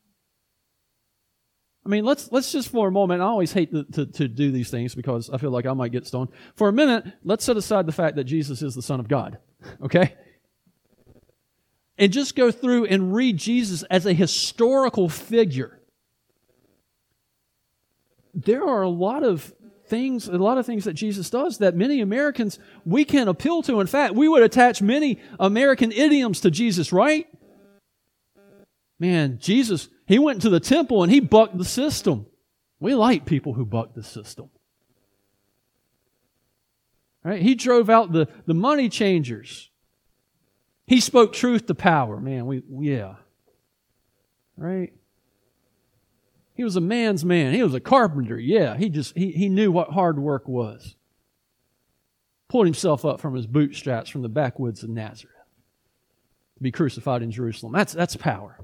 I 1.86 1.90
mean, 1.90 2.04
let's, 2.04 2.32
let's 2.34 2.52
just 2.52 2.70
for 2.70 2.90
a 2.90 2.92
moment, 2.92 3.22
I 3.22 3.26
always 3.26 3.54
hate 3.54 3.72
to, 3.72 3.84
to, 3.86 4.06
to, 4.06 4.28
do 4.28 4.52
these 4.52 4.70
things 4.70 4.94
because 4.94 5.30
I 5.30 5.38
feel 5.38 5.52
like 5.52 5.66
I 5.66 5.72
might 5.72 5.94
get 5.94 6.06
stoned. 6.06 6.30
For 6.56 6.68
a 6.68 6.74
minute, 6.74 7.06
let's 7.24 7.46
set 7.46 7.56
aside 7.56 7.86
the 7.86 7.94
fact 7.94 8.18
that 8.18 8.26
Jesus 8.26 8.62
is 8.62 8.76
the 8.76 8.82
Son 8.82 9.00
of 9.00 9.08
God, 9.08 9.38
okay? 9.82 10.14
And 11.98 12.12
just 12.12 12.36
go 12.36 12.52
through 12.52 12.86
and 12.86 13.16
read 13.16 13.38
Jesus 13.38 13.84
as 13.84 14.06
a 14.06 14.14
historical 14.14 15.08
figure. 15.08 15.80
There 18.34 18.68
are 18.68 18.82
a 18.82 18.90
lot 18.90 19.24
of 19.24 19.54
things, 19.88 20.28
a 20.28 20.38
lot 20.38 20.58
of 20.58 20.66
things 20.66 20.84
that 20.84 20.94
Jesus 20.94 21.30
does 21.30 21.60
that 21.60 21.76
many 21.76 22.02
Americans 22.02 22.60
we 22.86 23.06
can 23.06 23.28
appeal 23.28 23.62
to. 23.64 23.80
In 23.80 23.88
fact, 23.88 24.14
we 24.14 24.28
would 24.28 24.44
attach 24.44 24.82
many 24.82 25.20
American 25.40 25.92
idioms 25.92 26.42
to 26.42 26.52
Jesus, 26.52 26.92
right? 26.92 27.28
Man, 29.00 29.38
Jesus, 29.40 29.90
he 30.06 30.20
went 30.20 30.42
to 30.42 30.50
the 30.50 30.60
temple 30.60 31.04
and 31.04 31.12
he 31.12 31.20
bucked 31.20 31.58
the 31.58 31.66
system. 31.66 32.26
We 32.80 32.96
like 32.96 33.26
people 33.26 33.54
who 33.54 33.66
buck 33.66 33.94
the 33.94 34.04
system. 34.04 34.50
Right? 37.24 37.42
He 37.42 37.56
drove 37.56 37.90
out 37.90 38.12
the, 38.12 38.28
the 38.46 38.54
money 38.54 38.90
changers. 38.90 39.70
He 40.86 41.02
spoke 41.02 41.34
truth 41.34 41.66
to 41.66 41.76
power. 41.76 42.20
Man, 42.20 42.46
we 42.46 42.64
yeah. 42.70 43.16
Right? 44.56 44.94
He 46.58 46.64
was 46.64 46.76
a 46.76 46.82
man's 46.82 47.24
man. 47.24 47.54
He 47.54 47.62
was 47.62 47.76
a 47.76 47.80
carpenter. 47.80 48.40
Yeah, 48.40 48.76
he 48.76 48.90
just 48.90 49.16
he, 49.16 49.32
he 49.32 49.48
knew 49.48 49.72
what 49.72 49.92
hard 49.92 50.18
work 50.18 50.48
was. 50.48 50.96
Pulled 52.50 52.66
himself 52.66 53.06
up 53.06 53.22
from 53.22 53.36
his 53.36 53.46
bootstraps 53.46 54.10
from 54.10 54.24
the 54.24 54.30
backwoods 54.30 54.82
of 54.82 54.90
Nazareth 54.90 55.36
to 56.56 56.64
be 56.64 56.72
crucified 56.72 57.22
in 57.22 57.30
Jerusalem. 57.30 57.74
That's 57.74 57.94
that's 57.94 58.16
power. 58.16 58.58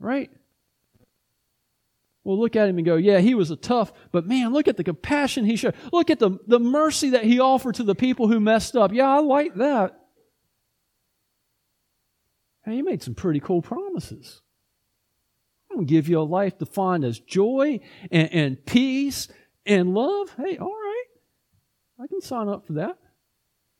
Right? 0.00 0.30
We'll 2.24 2.40
look 2.40 2.56
at 2.56 2.68
him 2.68 2.78
and 2.78 2.86
go, 2.86 2.96
yeah, 2.96 3.18
he 3.18 3.34
was 3.34 3.50
a 3.50 3.56
tough, 3.56 3.92
but 4.10 4.26
man, 4.26 4.52
look 4.52 4.66
at 4.66 4.76
the 4.76 4.82
compassion 4.82 5.44
he 5.44 5.54
showed. 5.54 5.76
Look 5.92 6.10
at 6.10 6.18
the, 6.18 6.38
the 6.48 6.58
mercy 6.58 7.10
that 7.10 7.22
he 7.22 7.38
offered 7.38 7.76
to 7.76 7.84
the 7.84 7.94
people 7.94 8.26
who 8.26 8.40
messed 8.40 8.74
up. 8.74 8.92
Yeah, 8.92 9.08
I 9.08 9.20
like 9.20 9.54
that. 9.54 9.96
And 12.64 12.74
he 12.74 12.82
made 12.82 13.00
some 13.00 13.14
pretty 13.14 13.38
cool 13.38 13.62
promises. 13.62 14.42
Going 15.76 15.86
to 15.86 15.92
give 15.92 16.08
you 16.08 16.18
a 16.18 16.22
life 16.22 16.56
defined 16.56 17.04
as 17.04 17.20
joy 17.20 17.80
and, 18.10 18.32
and 18.32 18.64
peace 18.64 19.28
and 19.66 19.92
love. 19.92 20.34
Hey, 20.38 20.56
all 20.56 20.72
right. 20.72 21.04
I 22.00 22.06
can 22.06 22.22
sign 22.22 22.48
up 22.48 22.66
for 22.66 22.72
that. 22.74 22.96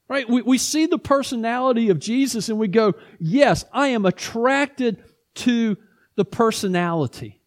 Right? 0.06 0.28
We, 0.28 0.42
we 0.42 0.58
see 0.58 0.84
the 0.84 0.98
personality 0.98 1.88
of 1.88 1.98
Jesus 1.98 2.50
and 2.50 2.58
we 2.58 2.68
go, 2.68 2.92
yes, 3.18 3.64
I 3.72 3.88
am 3.88 4.04
attracted 4.04 5.02
to 5.36 5.78
the 6.16 6.26
personality. 6.26 7.40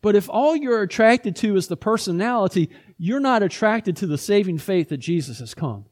But 0.00 0.16
if 0.16 0.30
all 0.30 0.56
you're 0.56 0.80
attracted 0.80 1.36
to 1.36 1.54
is 1.56 1.68
the 1.68 1.76
personality, 1.76 2.70
you're 2.96 3.20
not 3.20 3.42
attracted 3.42 3.98
to 3.98 4.06
the 4.06 4.16
saving 4.16 4.56
faith 4.56 4.88
that 4.88 4.96
Jesus 4.96 5.40
has 5.40 5.52
come. 5.52 5.84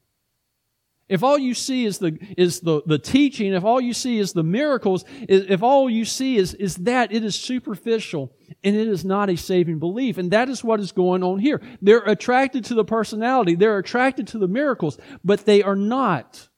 If 1.07 1.23
all 1.23 1.37
you 1.37 1.53
see 1.53 1.85
is 1.85 1.99
the, 1.99 2.19
is 2.39 2.61
the, 2.61 2.83
the 2.87 2.99
teaching, 2.99 3.53
if 3.53 3.63
all 3.63 3.81
you 3.81 3.93
see 3.93 4.19
is 4.19 4.33
the 4.33 4.43
miracles, 4.43 5.05
if 5.29 5.63
all 5.63 5.91
you 5.91 6.07
see 6.07 6.37
is, 6.37 6.55
is 6.55 6.77
that, 6.77 7.13
it 7.13 7.23
is 7.23 7.35
superficial 7.35 8.35
and 8.63 8.75
it 8.75 8.89
is 8.89 9.05
not 9.05 9.29
a 9.29 9.37
saving 9.37 9.79
belief. 9.79 10.17
And 10.17 10.31
that 10.31 10.49
is 10.49 10.65
what 10.65 10.81
is 10.81 10.93
going 10.93 11.23
on 11.23 11.41
here. 11.41 11.61
They're 11.83 11.99
attracted 11.99 12.65
to 12.67 12.75
the 12.75 12.85
personality, 12.85 13.55
they're 13.55 13.79
attracted 13.79 14.29
to 14.29 14.39
the 14.39 14.49
miracles, 14.49 14.99
but 15.23 15.45
they 15.45 15.63
are 15.63 15.77
not 15.77 16.49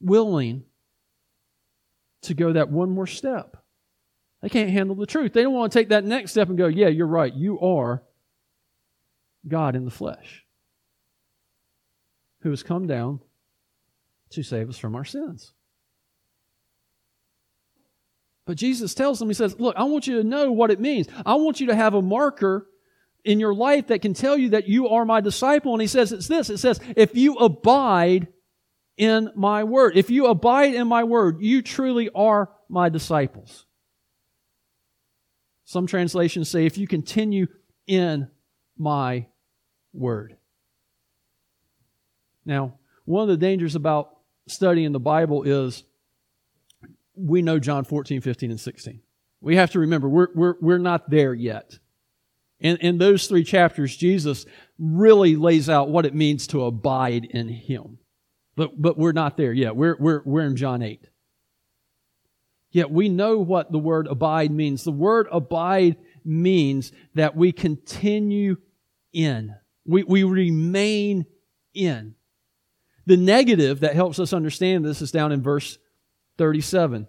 willing 0.00 0.64
to 2.22 2.34
go 2.34 2.52
that 2.52 2.70
one 2.70 2.90
more 2.90 3.08
step. 3.08 3.56
They 4.40 4.48
can't 4.48 4.70
handle 4.70 4.94
the 4.94 5.06
truth. 5.06 5.32
They 5.32 5.42
don't 5.42 5.52
want 5.52 5.72
to 5.72 5.78
take 5.78 5.88
that 5.88 6.04
next 6.04 6.30
step 6.32 6.48
and 6.48 6.58
go, 6.58 6.66
yeah, 6.68 6.88
you're 6.88 7.06
right. 7.06 7.32
You 7.32 7.58
are 7.60 8.02
God 9.46 9.74
in 9.74 9.84
the 9.84 9.90
flesh 9.90 10.44
who 12.42 12.50
has 12.50 12.62
come 12.62 12.86
down 12.86 13.20
to 14.32 14.42
save 14.42 14.68
us 14.68 14.78
from 14.78 14.94
our 14.94 15.04
sins. 15.04 15.52
But 18.46 18.56
Jesus 18.56 18.94
tells 18.94 19.18
them, 19.18 19.28
He 19.28 19.34
says, 19.34 19.58
Look, 19.58 19.76
I 19.76 19.84
want 19.84 20.06
you 20.06 20.16
to 20.16 20.24
know 20.24 20.50
what 20.52 20.70
it 20.70 20.80
means. 20.80 21.06
I 21.24 21.34
want 21.34 21.60
you 21.60 21.68
to 21.68 21.74
have 21.74 21.94
a 21.94 22.02
marker 22.02 22.66
in 23.24 23.38
your 23.38 23.54
life 23.54 23.88
that 23.88 24.02
can 24.02 24.14
tell 24.14 24.36
you 24.36 24.50
that 24.50 24.68
you 24.68 24.88
are 24.88 25.04
my 25.04 25.20
disciple. 25.20 25.72
And 25.72 25.80
He 25.80 25.88
says, 25.88 26.12
It's 26.12 26.28
this 26.28 26.50
it 26.50 26.58
says, 26.58 26.80
If 26.96 27.14
you 27.14 27.36
abide 27.36 28.28
in 28.96 29.30
my 29.36 29.64
word, 29.64 29.96
if 29.96 30.10
you 30.10 30.26
abide 30.26 30.74
in 30.74 30.88
my 30.88 31.04
word, 31.04 31.40
you 31.40 31.62
truly 31.62 32.10
are 32.14 32.50
my 32.68 32.88
disciples. 32.88 33.66
Some 35.64 35.86
translations 35.86 36.50
say, 36.50 36.66
If 36.66 36.76
you 36.78 36.88
continue 36.88 37.46
in 37.86 38.28
my 38.76 39.26
word. 39.92 40.36
Now, 42.44 42.78
one 43.04 43.22
of 43.22 43.28
the 43.28 43.36
dangers 43.36 43.76
about 43.76 44.16
studying 44.52 44.92
the 44.92 45.00
Bible 45.00 45.42
is 45.42 45.84
we 47.14 47.42
know 47.42 47.58
John 47.58 47.84
14, 47.84 48.20
15, 48.20 48.50
and 48.50 48.60
16. 48.60 49.00
We 49.40 49.56
have 49.56 49.70
to 49.72 49.80
remember 49.80 50.08
we're, 50.08 50.28
we're, 50.34 50.54
we're 50.60 50.78
not 50.78 51.10
there 51.10 51.34
yet. 51.34 51.78
In, 52.60 52.76
in 52.76 52.98
those 52.98 53.26
three 53.26 53.42
chapters, 53.42 53.96
Jesus 53.96 54.46
really 54.78 55.34
lays 55.34 55.68
out 55.68 55.90
what 55.90 56.06
it 56.06 56.14
means 56.14 56.46
to 56.48 56.64
abide 56.64 57.24
in 57.24 57.48
Him. 57.48 57.98
But, 58.54 58.80
but 58.80 58.96
we're 58.96 59.12
not 59.12 59.36
there 59.36 59.52
yet. 59.52 59.74
We're, 59.74 59.96
we're, 59.98 60.22
we're 60.24 60.46
in 60.46 60.56
John 60.56 60.82
8. 60.82 61.08
Yet 62.70 62.90
we 62.90 63.08
know 63.08 63.38
what 63.38 63.72
the 63.72 63.78
word 63.78 64.06
abide 64.06 64.50
means. 64.50 64.84
The 64.84 64.92
word 64.92 65.26
abide 65.30 65.96
means 66.24 66.92
that 67.14 67.36
we 67.36 67.52
continue 67.52 68.56
in. 69.12 69.54
We, 69.84 70.04
we 70.04 70.22
remain 70.22 71.26
in. 71.74 72.14
The 73.06 73.16
negative 73.16 73.80
that 73.80 73.94
helps 73.94 74.18
us 74.18 74.32
understand 74.32 74.84
this 74.84 75.02
is 75.02 75.10
down 75.10 75.32
in 75.32 75.42
verse 75.42 75.78
37. 76.38 77.06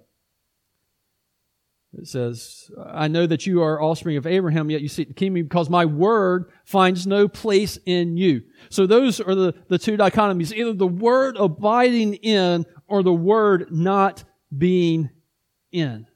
It 1.95 2.07
says, 2.07 2.71
I 2.83 3.07
know 3.07 3.27
that 3.27 3.45
you 3.45 3.61
are 3.61 3.81
offspring 3.81 4.17
of 4.17 4.25
Abraham, 4.25 4.71
yet 4.71 4.81
you 4.81 4.87
seek 4.87 5.09
to 5.09 5.13
keep 5.13 5.31
me 5.31 5.43
because 5.43 5.69
my 5.69 5.85
word 5.85 6.51
finds 6.65 7.05
no 7.05 7.27
place 7.27 7.77
in 7.85 8.17
you. 8.17 8.41
So 8.69 8.87
those 8.87 9.21
are 9.21 9.35
the, 9.35 9.53
the 9.67 9.77
two 9.77 9.95
dichotomies, 9.95 10.51
either 10.51 10.73
the 10.73 10.87
word 10.87 11.37
abiding 11.37 12.15
in 12.15 12.65
or 12.87 13.03
the 13.03 13.13
word 13.13 13.67
not 13.71 14.23
being 14.55 15.11
in. 15.71 16.07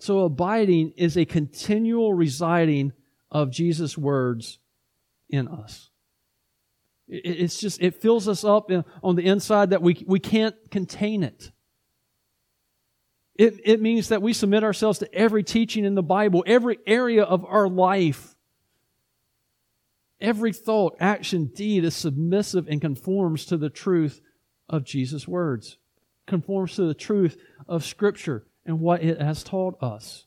So 0.00 0.20
abiding 0.20 0.92
is 0.96 1.18
a 1.18 1.26
continual 1.26 2.14
residing 2.14 2.92
of 3.30 3.50
Jesus' 3.50 3.98
words 3.98 4.58
in 5.28 5.48
us. 5.48 5.87
It's 7.08 7.58
just, 7.58 7.80
it 7.80 8.00
fills 8.02 8.28
us 8.28 8.44
up 8.44 8.70
on 9.02 9.16
the 9.16 9.24
inside 9.26 9.70
that 9.70 9.80
we, 9.80 10.04
we 10.06 10.20
can't 10.20 10.54
contain 10.70 11.22
it. 11.22 11.50
it. 13.34 13.58
It 13.64 13.80
means 13.80 14.08
that 14.08 14.20
we 14.20 14.34
submit 14.34 14.62
ourselves 14.62 14.98
to 14.98 15.14
every 15.14 15.42
teaching 15.42 15.86
in 15.86 15.94
the 15.94 16.02
Bible, 16.02 16.44
every 16.46 16.78
area 16.86 17.22
of 17.24 17.44
our 17.46 17.68
life. 17.68 18.34
Every 20.20 20.52
thought, 20.52 20.96
action, 21.00 21.46
deed 21.46 21.84
is 21.84 21.96
submissive 21.96 22.66
and 22.68 22.80
conforms 22.80 23.46
to 23.46 23.56
the 23.56 23.70
truth 23.70 24.20
of 24.68 24.84
Jesus' 24.84 25.26
words, 25.26 25.78
conforms 26.26 26.74
to 26.76 26.82
the 26.82 26.94
truth 26.94 27.38
of 27.66 27.84
Scripture 27.84 28.44
and 28.66 28.80
what 28.80 29.02
it 29.02 29.20
has 29.20 29.42
taught 29.42 29.82
us. 29.82 30.26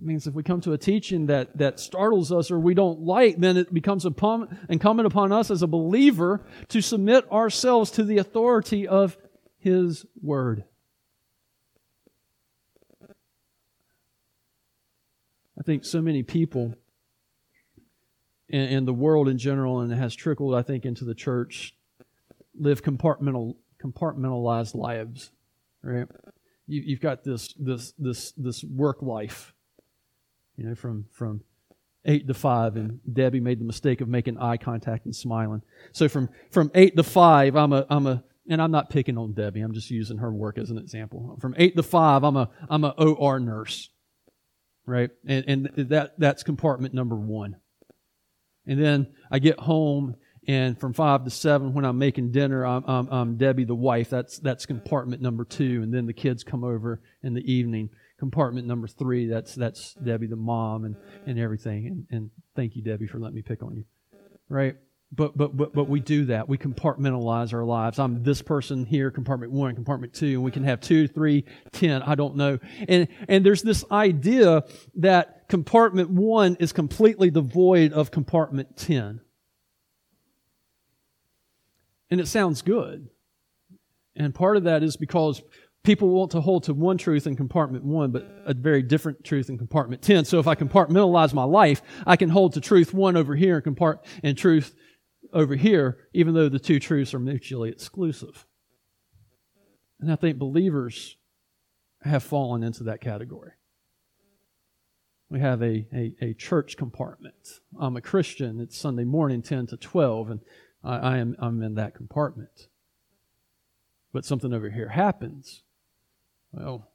Means 0.00 0.28
if 0.28 0.34
we 0.34 0.44
come 0.44 0.60
to 0.60 0.72
a 0.72 0.78
teaching 0.78 1.26
that, 1.26 1.58
that 1.58 1.80
startles 1.80 2.30
us 2.30 2.52
or 2.52 2.60
we 2.60 2.72
don't 2.72 3.00
like, 3.00 3.38
then 3.38 3.56
it 3.56 3.74
becomes 3.74 4.04
incumbent 4.04 5.06
upon 5.06 5.32
us 5.32 5.50
as 5.50 5.62
a 5.62 5.66
believer 5.66 6.40
to 6.68 6.80
submit 6.80 7.30
ourselves 7.32 7.90
to 7.92 8.04
the 8.04 8.18
authority 8.18 8.86
of 8.86 9.16
His 9.58 10.06
Word. 10.22 10.62
I 15.58 15.62
think 15.64 15.84
so 15.84 16.00
many 16.00 16.22
people 16.22 16.76
in, 18.48 18.60
in 18.60 18.84
the 18.84 18.94
world 18.94 19.28
in 19.28 19.36
general, 19.36 19.80
and 19.80 19.92
it 19.92 19.96
has 19.96 20.14
trickled, 20.14 20.54
I 20.54 20.62
think, 20.62 20.84
into 20.84 21.04
the 21.04 21.14
church, 21.14 21.74
live 22.56 22.84
compartmental, 22.84 23.56
compartmentalized 23.82 24.76
lives. 24.76 25.32
Right? 25.82 26.06
You, 26.68 26.82
you've 26.86 27.00
got 27.00 27.24
this 27.24 27.52
this 27.58 27.92
this 27.98 28.32
this 28.36 28.62
work 28.62 29.02
life 29.02 29.54
you 30.58 30.64
know, 30.64 30.74
from, 30.74 31.06
from 31.12 31.40
eight 32.04 32.26
to 32.26 32.34
five, 32.34 32.76
and 32.76 33.00
Debbie 33.10 33.40
made 33.40 33.60
the 33.60 33.64
mistake 33.64 34.00
of 34.00 34.08
making 34.08 34.38
eye 34.38 34.56
contact 34.56 35.04
and 35.04 35.14
smiling. 35.14 35.62
So 35.92 36.08
from 36.08 36.28
from 36.50 36.70
eight 36.74 36.96
to 36.96 37.02
five, 37.02 37.56
I'm 37.56 37.72
a 37.72 37.86
I'm 37.88 38.06
a 38.06 38.24
and 38.48 38.60
I'm 38.60 38.70
not 38.70 38.90
picking 38.90 39.18
on 39.18 39.34
Debbie. 39.34 39.60
I'm 39.60 39.74
just 39.74 39.90
using 39.90 40.18
her 40.18 40.32
work 40.32 40.58
as 40.58 40.70
an 40.70 40.78
example. 40.78 41.36
From 41.40 41.54
eight 41.58 41.76
to 41.76 41.82
five, 41.82 42.24
I'm 42.24 42.36
a 42.36 42.50
I'm 42.68 42.84
a 42.84 42.90
OR 42.90 43.38
nurse, 43.38 43.90
right? 44.86 45.10
And 45.26 45.44
and 45.46 45.90
that 45.90 46.18
that's 46.18 46.42
compartment 46.42 46.94
number 46.94 47.16
one. 47.16 47.56
And 48.66 48.82
then 48.82 49.14
I 49.30 49.38
get 49.38 49.58
home, 49.58 50.16
and 50.46 50.78
from 50.78 50.92
five 50.92 51.24
to 51.24 51.30
seven, 51.30 51.72
when 51.72 51.86
I'm 51.86 51.98
making 51.98 52.32
dinner, 52.32 52.66
I'm, 52.66 52.84
I'm, 52.86 53.08
I'm 53.08 53.36
Debbie 53.36 53.64
the 53.64 53.74
wife. 53.74 54.10
That's 54.10 54.38
that's 54.38 54.66
compartment 54.66 55.22
number 55.22 55.44
two. 55.44 55.82
And 55.82 55.92
then 55.92 56.06
the 56.06 56.12
kids 56.12 56.42
come 56.42 56.64
over 56.64 57.00
in 57.22 57.34
the 57.34 57.52
evening. 57.52 57.90
Compartment 58.18 58.66
number 58.66 58.88
three. 58.88 59.26
That's 59.26 59.54
that's 59.54 59.94
Debbie 59.94 60.26
the 60.26 60.36
mom 60.36 60.84
and 60.84 60.96
and 61.26 61.38
everything. 61.38 61.86
And 61.86 62.06
and 62.10 62.30
thank 62.56 62.76
you, 62.76 62.82
Debbie, 62.82 63.06
for 63.06 63.18
letting 63.18 63.36
me 63.36 63.42
pick 63.42 63.62
on 63.62 63.76
you, 63.76 63.84
right? 64.48 64.76
But, 65.10 65.38
but, 65.38 65.56
but, 65.56 65.72
but 65.72 65.88
we 65.88 66.00
do 66.00 66.26
that. 66.26 66.50
We 66.50 66.58
compartmentalize 66.58 67.54
our 67.54 67.64
lives. 67.64 67.98
I'm 67.98 68.22
this 68.22 68.42
person 68.42 68.84
here, 68.84 69.10
compartment 69.10 69.52
one, 69.52 69.74
compartment 69.74 70.12
two, 70.12 70.26
and 70.26 70.42
we 70.42 70.50
can 70.50 70.64
have 70.64 70.82
two, 70.82 71.08
three, 71.08 71.46
ten, 71.72 72.02
I 72.02 72.14
don't 72.14 72.36
know. 72.36 72.58
And, 72.86 73.08
and 73.26 73.44
there's 73.44 73.62
this 73.62 73.84
idea 73.90 74.64
that 74.96 75.48
compartment 75.48 76.10
one 76.10 76.56
is 76.60 76.72
completely 76.72 77.30
devoid 77.30 77.94
of 77.94 78.10
compartment 78.10 78.76
10. 78.76 79.20
And 82.10 82.20
it 82.20 82.28
sounds 82.28 82.60
good. 82.60 83.08
And 84.14 84.34
part 84.34 84.58
of 84.58 84.64
that 84.64 84.82
is 84.82 84.96
because 84.96 85.42
people 85.88 86.10
want 86.10 86.30
to 86.32 86.42
hold 86.42 86.64
to 86.64 86.74
one 86.74 86.98
truth 86.98 87.26
in 87.26 87.34
compartment 87.34 87.82
one, 87.82 88.10
but 88.10 88.30
a 88.44 88.52
very 88.52 88.82
different 88.82 89.24
truth 89.24 89.48
in 89.48 89.56
compartment 89.56 90.02
10. 90.02 90.26
So 90.26 90.38
if 90.38 90.46
I 90.46 90.54
compartmentalize 90.54 91.32
my 91.32 91.44
life, 91.44 91.80
I 92.06 92.16
can 92.16 92.28
hold 92.28 92.52
to 92.52 92.60
truth 92.60 92.92
one 92.92 93.16
over 93.16 93.34
here 93.34 93.56
and 93.56 93.74
compart 93.74 94.04
and 94.22 94.36
truth 94.36 94.74
over 95.32 95.56
here, 95.56 96.06
even 96.12 96.34
though 96.34 96.50
the 96.50 96.58
two 96.58 96.78
truths 96.78 97.14
are 97.14 97.18
mutually 97.18 97.70
exclusive. 97.70 98.44
And 99.98 100.12
I 100.12 100.16
think 100.16 100.36
believers 100.36 101.16
have 102.02 102.22
fallen 102.22 102.62
into 102.62 102.84
that 102.84 103.00
category. 103.00 103.52
We 105.30 105.40
have 105.40 105.62
a, 105.62 105.86
a, 105.90 106.14
a 106.20 106.34
church 106.34 106.76
compartment. 106.76 107.60
I'm 107.80 107.96
a 107.96 108.02
Christian. 108.02 108.60
It's 108.60 108.76
Sunday 108.76 109.04
morning, 109.04 109.40
10 109.40 109.68
to 109.68 109.78
12, 109.78 110.30
and 110.32 110.40
I, 110.84 110.96
I 110.98 111.16
am 111.16 111.34
I'm 111.38 111.62
in 111.62 111.76
that 111.76 111.94
compartment. 111.94 112.68
But 114.12 114.26
something 114.26 114.52
over 114.52 114.68
here 114.68 114.90
happens. 114.90 115.62
Well, 116.52 116.88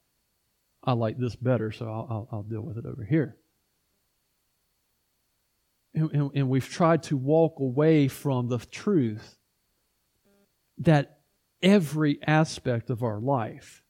I 0.84 0.94
like 0.94 1.18
this 1.18 1.36
better, 1.36 1.72
so 1.72 1.86
I'll, 1.86 2.08
I'll, 2.10 2.28
I'll 2.32 2.44
deal 2.44 2.62
with 2.62 2.78
it 2.78 2.86
over 2.86 3.04
here. 3.04 3.38
And, 5.94 6.12
and, 6.12 6.32
and 6.34 6.50
we've 6.50 6.68
tried 6.68 7.04
to 7.04 7.18
walk 7.18 7.60
away 7.60 8.08
from 8.08 8.48
the 8.48 8.58
truth 8.58 9.38
that 10.80 11.20
every 11.62 12.20
aspect 12.26 12.90
of 12.90 13.04
our 13.04 13.20
life, 13.20 13.84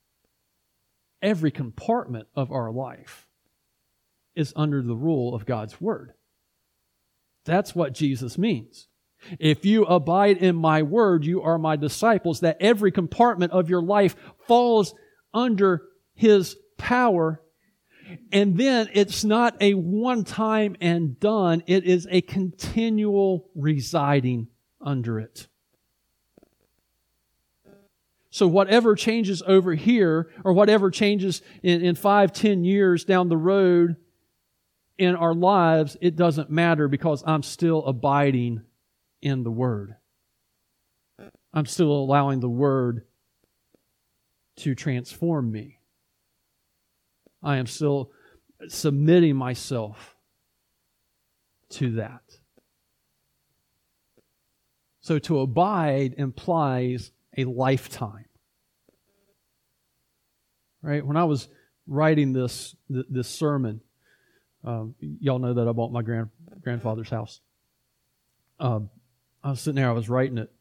every 1.22 1.52
compartment 1.52 2.28
of 2.36 2.52
our 2.52 2.72
life, 2.72 3.28
is 4.36 4.54
under 4.56 4.82
the 4.82 4.96
rule 4.96 5.34
of 5.34 5.46
God's 5.46 5.80
Word. 5.80 6.14
That's 7.46 7.74
what 7.74 7.94
Jesus 7.94 8.38
means. 8.38 8.88
If 9.40 9.66
you 9.66 9.86
abide 9.86 10.38
in 10.38 10.56
my 10.56 10.82
word, 10.82 11.26
you 11.26 11.42
are 11.42 11.58
my 11.58 11.78
disciples, 11.78 12.42
that 12.42 12.58
every 12.60 12.92
compartment 12.92 13.54
of 13.54 13.70
your 13.70 13.82
life 13.82 14.16
falls 14.48 14.94
under 15.34 15.84
his 16.16 16.56
power 16.78 17.44
and 18.32 18.58
then 18.58 18.90
it's 18.94 19.24
not 19.24 19.56
a 19.62 19.74
one 19.74 20.24
time 20.24 20.76
and 20.82 21.20
done, 21.20 21.64
it 21.68 21.84
is 21.86 22.08
a 22.10 22.22
continual 22.22 23.50
residing 23.56 24.48
under 24.82 25.20
it. 25.20 25.48
So 28.30 28.48
whatever 28.48 28.96
changes 28.96 29.44
over 29.46 29.76
here, 29.76 30.32
or 30.44 30.54
whatever 30.54 30.90
changes 30.90 31.42
in, 31.62 31.84
in 31.84 31.96
five, 31.96 32.34
ten 32.34 32.64
years 32.64 33.06
down 33.06 33.30
the 33.30 33.38
road 33.38 33.96
in 34.98 35.16
our 35.16 35.36
lives, 35.36 35.98
it 36.02 36.16
doesn't 36.16 36.50
matter 36.50 36.88
because 36.88 37.24
I'm 37.28 37.44
still 37.44 37.86
abiding 37.86 38.64
in 39.22 39.44
the 39.44 39.52
Word. 39.52 39.96
I'm 41.54 41.68
still 41.68 41.92
allowing 41.92 42.40
the 42.40 42.50
Word 42.50 43.06
to 44.58 44.76
transform 44.76 45.52
me. 45.52 45.80
I 47.42 47.58
am 47.58 47.66
still 47.66 48.12
submitting 48.68 49.36
myself 49.36 50.16
to 51.72 51.92
that. 51.94 52.22
So 55.02 55.20
to 55.20 55.40
abide 55.40 56.16
implies 56.18 57.12
a 57.36 57.44
lifetime. 57.44 58.26
Right? 60.82 61.06
When 61.06 61.18
I 61.18 61.26
was 61.26 61.48
writing 61.88 62.34
this 62.34 62.76
this 62.90 63.28
sermon, 63.28 63.82
um, 64.64 64.96
y'all 65.00 65.40
know 65.40 65.54
that 65.54 65.68
I 65.68 65.72
bought 65.72 65.92
my 65.92 66.02
grand 66.02 66.30
grandfather's 66.62 67.10
house. 67.10 67.42
Um, 68.60 68.90
I 69.44 69.50
was 69.50 69.60
sitting 69.60 69.76
there, 69.76 69.90
I 69.90 69.94
was 69.94 70.10
writing 70.10 70.38
it, 70.38 70.52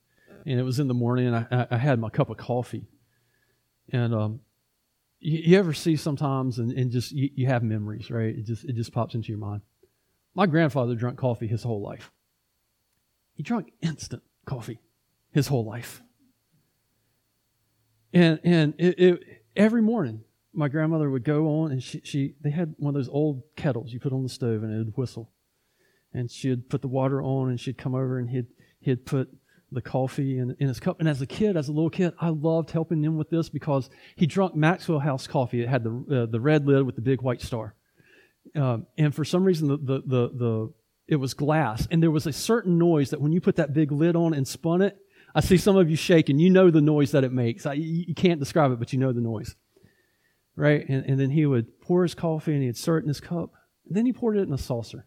and 0.45 0.59
it 0.59 0.65
was 0.65 0.81
in 0.81 0.89
the 0.89 0.95
morning, 0.95 1.29
and 1.29 1.37
I, 1.37 1.67
I 1.71 1.77
had 1.77 2.01
my 2.01 2.09
cup 2.09 2.31
of 2.31 2.37
coffee, 2.37 2.89
and 3.91 4.15
um, 4.15 4.41
you, 5.19 5.39
you 5.39 5.59
ever 5.59 5.73
see 5.73 5.97
sometimes 5.97 6.59
and, 6.59 6.73
and 6.73 6.91
just 6.91 7.13
you, 7.13 7.31
you 7.35 7.47
have 7.47 7.63
memories, 7.63 8.11
right? 8.11 8.37
It 8.37 8.45
just 8.45 8.65
it 8.65 8.75
just 8.75 8.93
pops 8.93 9.15
into 9.15 9.29
your 9.29 9.39
mind. 9.39 9.63
My 10.35 10.47
grandfather 10.47 10.95
drank 10.95 11.19
coffee 11.19 11.47
his 11.47 11.63
whole 11.63 11.83
life. 11.83 12.11
He 13.35 13.43
drank 13.43 13.73
instant 13.81 14.23
coffee 14.45 14.81
his 15.31 15.47
whole 15.47 15.65
life. 15.65 16.03
And 18.13 18.41
and 18.45 18.75
it, 18.79 18.99
it, 18.99 19.23
every 19.57 19.83
morning, 19.83 20.25
my 20.53 20.69
grandmother 20.69 21.09
would 21.11 21.25
go 21.25 21.47
on 21.61 21.73
and 21.73 21.83
she, 21.83 22.01
she 22.05 22.35
they 22.41 22.51
had 22.51 22.75
one 22.79 22.95
of 22.95 22.99
those 22.99 23.09
old 23.09 23.43
kettles 23.57 23.93
you 23.93 24.01
put 24.01 24.13
on 24.13 24.23
the 24.23 24.29
stove 24.29 24.63
and 24.63 24.73
it 24.73 24.79
would 24.79 24.97
whistle. 24.97 25.31
And 26.15 26.31
she'd 26.31 26.69
put 26.69 26.83
the 26.83 26.89
water 26.89 27.23
on 27.23 27.49
and 27.49 27.59
she'd 27.59 27.79
come 27.79 27.95
over 27.95 28.19
and 28.19 28.29
he'd 28.29 28.47
he'd 28.81 29.07
put 29.07 29.31
the 29.73 29.83
coffee 29.83 30.39
in, 30.39 30.57
in 30.59 30.69
his 30.69 30.81
cup. 30.81 31.01
And 31.01 31.09
as 31.09 31.21
a 31.23 31.27
kid, 31.27 31.57
as 31.57 31.69
a 31.69 31.73
little 31.73 31.91
kid, 31.91 32.15
I 32.21 32.29
loved 32.29 32.71
helping 32.71 33.03
him 33.03 33.17
with 33.17 33.31
this 33.31 33.49
because 33.49 33.91
he 34.17 34.27
drunk 34.27 34.55
Maxwell 34.55 34.99
House 34.99 35.27
coffee. 35.27 35.63
It 35.63 35.69
had 35.69 35.85
the 35.85 36.23
uh, 36.23 36.27
the 36.27 36.41
red 36.41 36.67
lid 36.67 36.85
with 36.85 36.97
the 36.97 37.03
big 37.03 37.23
white 37.23 37.41
star. 37.41 37.75
Um, 38.55 38.87
and 38.99 39.15
for 39.15 39.25
some 39.25 39.45
reason, 39.45 39.69
the, 39.69 39.77
the, 39.79 40.03
the, 40.05 40.29
the, 40.35 40.73
it 41.09 41.17
was 41.17 41.35
glass. 41.35 41.87
And 41.91 42.03
there 42.03 42.11
was 42.11 42.27
a 42.27 42.33
certain 42.33 42.79
noise 42.79 43.11
that 43.11 43.21
when 43.21 43.33
you 43.33 43.41
put 43.41 43.57
that 43.57 43.73
big 43.73 43.93
lid 43.93 44.17
on 44.17 44.35
and 44.35 44.47
spun 44.47 44.83
it, 44.83 44.97
I 45.35 45.41
see 45.41 45.57
some 45.57 45.77
of 45.77 45.89
you 45.89 45.97
shaking. 45.97 46.39
You 46.39 46.51
know 46.51 46.71
the 46.71 46.81
noise 46.81 47.13
that 47.13 47.25
it 47.25 47.33
makes. 47.33 47.65
I, 47.65 47.75
you 47.75 48.15
can't 48.15 48.41
describe 48.41 48.73
it, 48.73 48.79
but 48.79 48.93
you 48.93 48.99
know 48.99 49.13
the 49.13 49.21
noise. 49.21 49.57
Right? 50.55 50.87
And, 50.89 51.07
and 51.07 51.19
then 51.19 51.31
he 51.31 51.47
would 51.47 51.81
pour 51.81 52.03
his 52.03 52.15
coffee 52.15 52.53
and 52.53 52.63
he'd 52.63 52.77
stir 52.77 52.99
it 52.99 53.03
in 53.03 53.09
his 53.09 53.21
cup. 53.21 53.53
And 53.87 53.97
then 53.97 54.05
he 54.05 54.13
poured 54.13 54.37
it 54.37 54.43
in 54.43 54.53
a 54.53 54.59
saucer. 54.59 55.07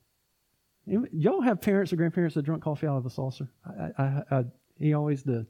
Y'all 0.85 1.41
have 1.41 1.61
parents 1.61 1.91
or 1.91 1.95
grandparents 1.95 2.35
that 2.35 2.43
drunk 2.43 2.63
coffee 2.63 2.85
out 2.85 2.97
of 2.97 3.05
a 3.05 3.09
saucer? 3.09 3.49
I, 3.65 4.03
I, 4.03 4.23
I, 4.31 4.43
he 4.77 4.93
always 4.93 5.23
did. 5.23 5.47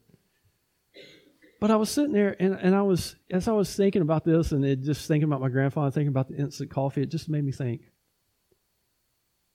But 1.59 1.71
I 1.71 1.75
was 1.75 1.89
sitting 1.89 2.13
there 2.13 2.35
and, 2.39 2.53
and 2.53 2.75
I 2.75 2.81
was, 2.81 3.15
as 3.31 3.47
I 3.47 3.51
was 3.51 3.73
thinking 3.75 4.01
about 4.01 4.23
this 4.23 4.51
and 4.51 4.63
it 4.63 4.81
just 4.81 5.07
thinking 5.07 5.27
about 5.27 5.41
my 5.41 5.49
grandfather, 5.49 5.91
thinking 5.91 6.09
about 6.09 6.29
the 6.29 6.37
instant 6.37 6.69
coffee, 6.69 7.01
it 7.01 7.11
just 7.11 7.27
made 7.27 7.43
me 7.43 7.51
think. 7.51 7.81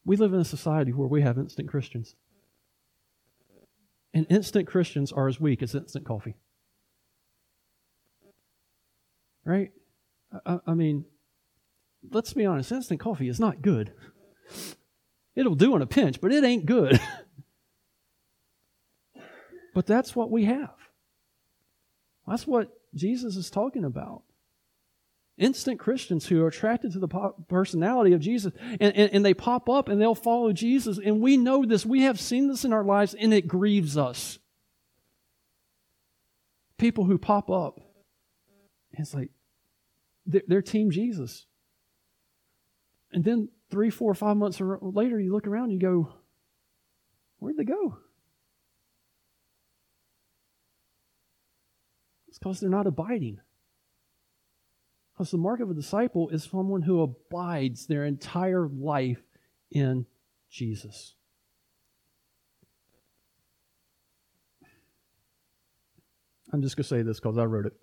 We 0.05 0.17
live 0.17 0.33
in 0.35 0.41
a 0.41 0.45
society 0.45 0.93
where 0.93 1.09
we 1.09 1.23
have 1.23 1.39
instant 1.39 1.69
Christians. 1.69 2.15
And 4.13 4.27
instant 4.29 4.67
Christians 4.67 5.13
are 5.13 5.29
as 5.29 5.41
weak 5.41 5.63
as 5.63 5.75
instant 5.75 6.05
coffee. 6.05 6.37
Right? 9.45 9.71
I, 10.45 10.59
I 10.67 10.75
mean, 10.75 11.05
let's 12.11 12.33
be 12.33 12.45
honest, 12.45 12.73
instant 12.73 13.01
coffee 13.01 13.29
is 13.29 13.41
not 13.41 13.63
good. 13.63 13.93
It'll 15.35 15.55
do 15.55 15.77
in 15.77 15.83
a 15.83 15.87
pinch, 15.87 16.21
but 16.21 16.33
it 16.33 16.45
ain't 16.45 16.67
good. 16.67 17.01
but 19.75 19.87
that's 19.87 20.15
what 20.15 20.31
we 20.31 20.45
have. 20.47 20.75
That's 22.27 22.47
what 22.47 22.71
Jesus 22.95 23.37
is 23.37 23.51
talking 23.51 23.85
about. 23.85 24.23
Instant 25.39 25.79
Christians 25.79 26.27
who 26.27 26.45
are 26.45 26.49
attracted 26.49 26.93
to 26.93 26.99
the 26.99 27.09
personality 27.49 28.13
of 28.13 28.21
Jesus 28.21 28.53
and, 28.79 28.95
and, 28.95 29.11
and, 29.15 29.25
they 29.25 29.33
pop 29.33 29.71
up 29.71 29.89
and 29.89 30.01
they'll 30.01 30.15
follow 30.15 30.53
Jesus. 30.53 30.99
And 31.03 31.21
we 31.21 31.39
know 31.39 31.65
this. 31.65 31.87
We 31.87 32.03
have 32.03 32.21
seen 32.21 32.49
this 32.49 32.67
in 32.67 32.75
our 32.75 32.85
lives 32.85 33.15
and 33.15 33.33
it 33.33 33.49
grieves 33.49 33.97
us. 33.97 34.39
People 36.77 37.05
who 37.05 37.17
pop 37.17 37.51
up. 37.51 37.81
It's 38.93 39.15
like 39.15 39.31
they're, 40.27 40.43
they're 40.47 40.63
Team 40.63 40.91
Jesus. 40.91 41.47
And 43.13 43.25
then 43.25 43.49
three, 43.71 43.91
four, 43.91 44.15
five 44.15 44.37
months 44.37 44.61
later, 44.61 45.19
you 45.21 45.33
look 45.33 45.47
around 45.47 45.71
you 45.71 45.79
go, 45.79 46.13
Where'd 47.41 47.57
they 47.57 47.65
go? 47.65 47.97
It's 52.29 52.39
because 52.39 52.61
they're 52.61 52.71
not 52.71 52.87
abiding. 52.87 53.41
Because 55.15 55.31
the 55.31 55.39
mark 55.39 55.61
of 55.61 55.71
a 55.71 55.75
disciple 55.75 56.29
is 56.29 56.45
someone 56.45 56.83
who 56.83 57.01
abides 57.01 57.87
their 57.87 58.05
entire 58.05 58.69
life 58.69 59.23
in 59.71 60.07
Jesus. 60.51 61.15
I'm 66.53 66.63
just 66.63 66.77
going 66.77 66.85
to 66.85 66.89
say 66.89 67.03
this 67.03 67.21
because 67.21 67.39
I 67.39 67.45
wrote 67.45 67.67
it. 67.67 67.75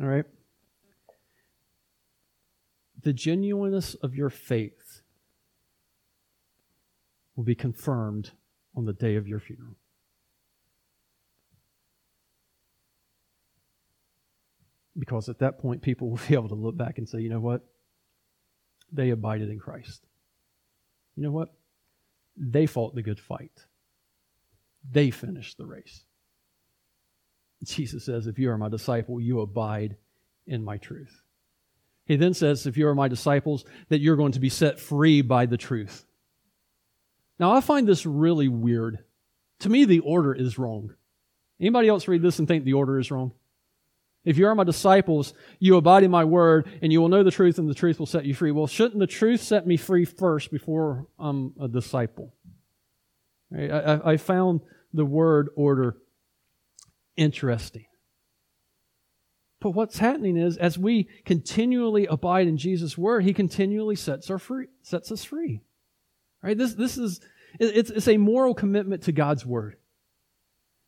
All 0.00 0.06
right? 0.06 0.24
The 3.02 3.12
genuineness 3.12 3.94
of 3.94 4.14
your 4.14 4.30
faith 4.30 5.02
will 7.36 7.44
be 7.44 7.54
confirmed 7.54 8.32
on 8.74 8.84
the 8.84 8.92
day 8.92 9.16
of 9.16 9.28
your 9.28 9.38
funeral. 9.38 9.76
Because 14.98 15.28
at 15.28 15.38
that 15.38 15.60
point, 15.60 15.82
people 15.82 16.10
will 16.10 16.20
be 16.28 16.34
able 16.34 16.48
to 16.48 16.54
look 16.54 16.76
back 16.76 16.98
and 16.98 17.08
say, 17.08 17.20
you 17.20 17.28
know 17.28 17.40
what? 17.40 17.64
They 18.92 19.10
abided 19.10 19.50
in 19.50 19.58
Christ. 19.58 20.04
You 21.16 21.22
know 21.22 21.30
what? 21.30 21.54
They 22.36 22.66
fought 22.66 22.94
the 22.94 23.02
good 23.02 23.20
fight. 23.20 23.66
They 24.90 25.10
finished 25.10 25.58
the 25.58 25.66
race. 25.66 26.04
Jesus 27.64 28.04
says, 28.04 28.26
If 28.26 28.38
you 28.38 28.50
are 28.50 28.58
my 28.58 28.68
disciple, 28.68 29.20
you 29.20 29.40
abide 29.40 29.96
in 30.46 30.64
my 30.64 30.76
truth. 30.76 31.22
He 32.08 32.16
then 32.16 32.34
says, 32.34 32.66
If 32.66 32.76
you 32.76 32.88
are 32.88 32.94
my 32.94 33.06
disciples, 33.06 33.64
that 33.90 34.00
you're 34.00 34.16
going 34.16 34.32
to 34.32 34.40
be 34.40 34.48
set 34.48 34.80
free 34.80 35.20
by 35.20 35.46
the 35.46 35.58
truth. 35.58 36.06
Now, 37.38 37.52
I 37.52 37.60
find 37.60 37.86
this 37.86 38.04
really 38.06 38.48
weird. 38.48 39.04
To 39.60 39.68
me, 39.68 39.84
the 39.84 40.00
order 40.00 40.34
is 40.34 40.58
wrong. 40.58 40.94
Anybody 41.60 41.88
else 41.88 42.08
read 42.08 42.22
this 42.22 42.38
and 42.38 42.48
think 42.48 42.64
the 42.64 42.72
order 42.72 42.98
is 42.98 43.10
wrong? 43.10 43.32
If 44.24 44.38
you 44.38 44.46
are 44.46 44.54
my 44.54 44.64
disciples, 44.64 45.34
you 45.58 45.76
abide 45.76 46.02
in 46.02 46.10
my 46.10 46.24
word, 46.24 46.68
and 46.82 46.92
you 46.92 47.00
will 47.00 47.08
know 47.08 47.22
the 47.22 47.30
truth, 47.30 47.58
and 47.58 47.68
the 47.68 47.74
truth 47.74 47.98
will 47.98 48.06
set 48.06 48.24
you 48.24 48.34
free. 48.34 48.50
Well, 48.50 48.66
shouldn't 48.66 48.98
the 48.98 49.06
truth 49.06 49.42
set 49.42 49.66
me 49.66 49.76
free 49.76 50.04
first 50.04 50.50
before 50.50 51.06
I'm 51.18 51.54
a 51.60 51.68
disciple? 51.68 52.34
I, 53.54 54.16
found 54.18 54.60
the 54.92 55.04
word 55.04 55.48
order 55.56 55.96
interesting. 57.16 57.86
But 59.60 59.70
what's 59.70 59.98
happening 59.98 60.36
is, 60.36 60.56
as 60.56 60.78
we 60.78 61.08
continually 61.24 62.06
abide 62.06 62.46
in 62.46 62.56
Jesus' 62.56 62.96
word, 62.96 63.24
He 63.24 63.34
continually 63.34 63.96
sets, 63.96 64.30
our 64.30 64.38
free, 64.38 64.66
sets 64.82 65.10
us 65.10 65.24
free. 65.24 65.62
Right? 66.42 66.56
This, 66.56 66.74
this 66.74 66.96
is 66.96 67.20
it's, 67.58 67.90
it's 67.90 68.08
a 68.08 68.16
moral 68.16 68.54
commitment 68.54 69.04
to 69.04 69.12
God's 69.12 69.44
word. 69.44 69.76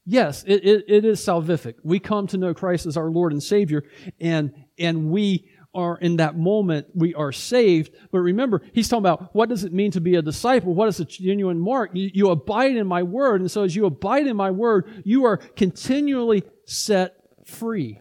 Yes, 0.06 0.44
it, 0.46 0.64
it, 0.64 0.84
it 0.88 1.04
is 1.04 1.20
salvific. 1.20 1.74
We 1.82 2.00
come 2.00 2.26
to 2.28 2.38
know 2.38 2.54
Christ 2.54 2.86
as 2.86 2.96
our 2.96 3.10
Lord 3.10 3.32
and 3.32 3.42
Savior, 3.42 3.84
and, 4.18 4.52
and 4.78 5.10
we 5.10 5.48
are 5.72 5.96
in 5.98 6.16
that 6.16 6.36
moment, 6.36 6.88
we 6.94 7.14
are 7.14 7.30
saved. 7.30 7.94
But 8.10 8.18
remember, 8.18 8.60
he's 8.72 8.88
talking 8.88 9.02
about 9.02 9.34
what 9.34 9.48
does 9.48 9.62
it 9.62 9.72
mean 9.72 9.92
to 9.92 10.00
be 10.00 10.16
a 10.16 10.22
disciple? 10.22 10.74
What 10.74 10.88
is 10.88 10.98
a 10.98 11.04
genuine 11.04 11.60
mark? 11.60 11.90
You, 11.94 12.10
you 12.12 12.30
abide 12.30 12.74
in 12.76 12.88
my 12.88 13.04
word. 13.04 13.40
And 13.40 13.48
so 13.50 13.62
as 13.62 13.76
you 13.76 13.86
abide 13.86 14.26
in 14.26 14.36
my 14.36 14.50
word, 14.50 15.02
you 15.04 15.26
are 15.26 15.36
continually 15.36 16.42
set 16.64 17.14
free. 17.44 18.00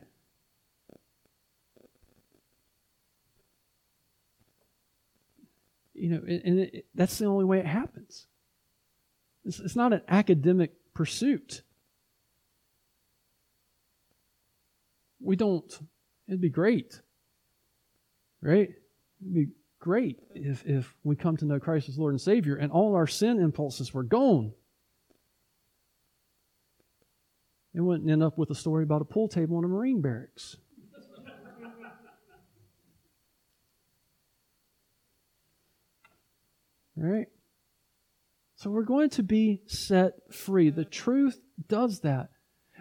You 6.00 6.10
know, 6.10 6.22
and 6.28 6.60
it, 6.60 6.86
that's 6.96 7.18
the 7.18 7.26
only 7.26 7.46
way 7.46 7.60
it 7.60 7.66
happens. 7.66 8.28
It's, 9.46 9.60
it's 9.60 9.76
not 9.76 9.94
an 9.94 10.02
academic 10.08 10.72
pursuit. 10.94 11.64
We 15.22 15.36
don't, 15.36 15.72
it'd 16.28 16.42
be 16.42 16.50
great 16.50 17.02
Right? 18.42 18.70
It'd 19.22 19.34
be 19.34 19.48
great 19.80 20.20
if, 20.34 20.66
if 20.66 20.96
we 21.04 21.16
come 21.16 21.38
to 21.38 21.46
know 21.46 21.60
Christ 21.60 21.90
as 21.90 21.98
Lord 21.98 22.14
and 22.14 22.22
Savior 22.22 22.56
and 22.56 22.72
all 22.72 22.96
our 22.96 23.08
sin 23.08 23.40
impulses 23.40 23.94
were 23.94 24.04
gone. 24.04 24.54
It 27.74 27.82
wouldn't 27.82 28.10
end 28.10 28.24
up 28.24 28.38
with 28.38 28.50
a 28.50 28.56
story 28.56 28.84
about 28.84 29.02
a 29.02 29.06
pool 29.06 29.28
table 29.28 29.60
in 29.60 29.66
a 29.66 29.68
Marine 29.68 30.02
barracks. 30.02 30.58
Right? 37.00 37.28
So 38.56 38.70
we're 38.70 38.84
going 38.84 39.10
to 39.12 39.24
be 39.24 39.62
set 39.68 40.14
free. 40.32 40.70
The 40.70 40.86
truth 40.86 41.40
does 41.68 42.02
that. 42.02 42.30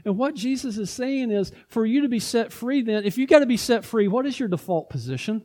And 0.05 0.17
what 0.17 0.35
Jesus 0.35 0.77
is 0.77 0.91
saying 0.91 1.31
is 1.31 1.53
for 1.69 1.85
you 1.85 2.03
to 2.03 2.09
be 2.09 2.21
set 2.21 2.53
free, 2.53 2.83
then, 2.83 3.05
if 3.05 3.19
you 3.19 3.27
got 3.27 3.41
to 3.41 3.47
be 3.47 3.57
set 3.57 3.85
free, 3.85 4.09
what 4.09 4.27
is 4.27 4.39
your 4.39 4.49
default 4.49 4.91
position? 4.91 5.45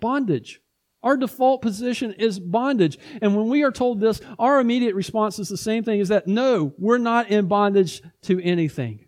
Bondage. 0.00 0.60
Our 1.02 1.16
default 1.16 1.62
position 1.62 2.12
is 2.12 2.38
bondage. 2.38 2.98
And 3.22 3.34
when 3.34 3.48
we 3.48 3.62
are 3.62 3.70
told 3.70 4.00
this, 4.00 4.20
our 4.38 4.60
immediate 4.60 4.94
response 4.94 5.38
is 5.38 5.48
the 5.48 5.56
same 5.56 5.82
thing 5.82 6.00
is 6.00 6.08
that 6.08 6.26
no, 6.26 6.74
we're 6.78 6.98
not 6.98 7.30
in 7.30 7.46
bondage 7.46 8.02
to 8.22 8.42
anything. 8.42 9.06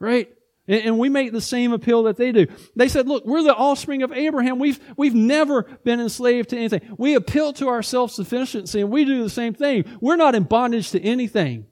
Right? 0.00 0.28
And 0.66 0.98
we 0.98 1.10
make 1.10 1.32
the 1.32 1.42
same 1.42 1.72
appeal 1.72 2.04
that 2.04 2.16
they 2.16 2.32
do. 2.32 2.46
They 2.74 2.88
said, 2.88 3.06
look, 3.06 3.26
we're 3.26 3.42
the 3.42 3.54
offspring 3.54 4.02
of 4.02 4.12
Abraham. 4.12 4.58
We've, 4.58 4.80
we've 4.96 5.14
never 5.14 5.64
been 5.84 6.00
enslaved 6.00 6.50
to 6.50 6.56
anything. 6.56 6.80
We 6.96 7.14
appeal 7.14 7.52
to 7.54 7.68
our 7.68 7.82
self-sufficiency 7.82 8.80
and 8.80 8.90
we 8.90 9.04
do 9.04 9.22
the 9.22 9.28
same 9.28 9.52
thing. 9.52 9.84
We're 10.00 10.16
not 10.16 10.34
in 10.34 10.44
bondage 10.44 10.90
to 10.92 11.02
anything. 11.02 11.66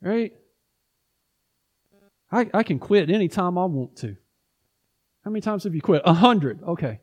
Right? 0.00 0.32
I, 2.32 2.48
I 2.54 2.62
can 2.62 2.78
quit 2.78 3.10
anytime 3.10 3.58
I 3.58 3.66
want 3.66 3.96
to. 3.96 4.16
How 5.24 5.30
many 5.30 5.42
times 5.42 5.64
have 5.64 5.74
you 5.74 5.82
quit? 5.82 6.00
A 6.06 6.14
hundred. 6.14 6.62
Okay. 6.62 7.00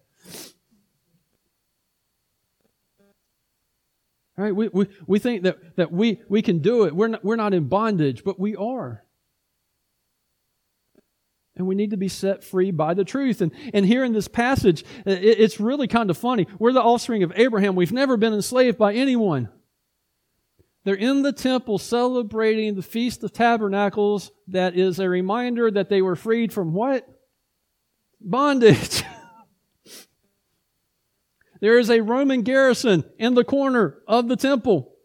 Right, 4.36 4.56
we, 4.56 4.70
we, 4.70 4.88
we 5.06 5.20
think 5.20 5.44
that, 5.44 5.76
that 5.76 5.92
we, 5.92 6.22
we 6.28 6.42
can 6.42 6.60
do 6.60 6.86
it. 6.86 6.96
We're 6.96 7.10
not, 7.10 7.24
we're 7.24 7.36
not 7.36 7.54
in 7.54 7.68
bondage, 7.68 8.24
but 8.24 8.40
we 8.40 8.56
are. 8.56 9.04
And 11.62 11.67
we 11.67 11.76
need 11.76 11.91
to 11.91 11.97
be 11.97 12.08
set 12.08 12.43
free 12.43 12.71
by 12.71 12.95
the 12.95 13.04
truth. 13.06 13.39
And, 13.39 13.52
and 13.71 13.86
here 13.86 14.04
in 14.04 14.13
this 14.13 14.28
passage, 14.28 14.84
it, 15.06 15.24
it's 15.24 15.60
really 15.60 15.88
kind 15.88 16.10
of 16.10 16.17
funny. 16.17 16.47
We're 16.58 16.74
the 16.74 16.82
offspring 16.82 17.21
of 17.21 17.32
Abraham. 17.36 17.76
We've 17.76 17.91
never 17.91 18.17
been 18.17 18.34
enslaved 18.34 18.80
by 18.80 18.95
anyone. 18.95 19.47
They're 20.86 20.95
in 20.95 21.21
the 21.21 21.32
temple 21.32 21.78
celebrating 21.78 22.74
the 22.74 22.82
Feast 22.82 23.24
of 23.24 23.32
Tabernacles. 23.32 24.32
That 24.47 24.76
is 24.76 24.97
a 24.97 25.08
reminder 25.08 25.69
that 25.69 25.88
they 25.88 26.02
were 26.02 26.15
freed 26.15 26.52
from 26.52 26.74
what? 26.74 27.08
Bondage. 28.19 29.04
there 31.62 31.78
is 31.78 31.91
a 31.91 32.02
Roman 32.02 32.41
garrison 32.41 33.04
in 33.19 33.36
the 33.36 33.43
corner 33.43 34.00
of 34.08 34.28
the 34.28 34.36
temple. 34.36 34.95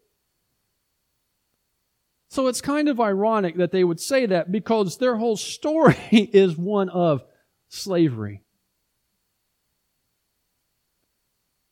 So 2.29 2.47
it's 2.47 2.61
kind 2.61 2.89
of 2.89 2.99
ironic 2.99 3.57
that 3.57 3.71
they 3.71 3.83
would 3.83 3.99
say 3.99 4.25
that 4.25 4.51
because 4.51 4.97
their 4.97 5.15
whole 5.15 5.37
story 5.37 5.95
is 6.11 6.57
one 6.57 6.89
of 6.89 7.23
slavery. 7.69 8.43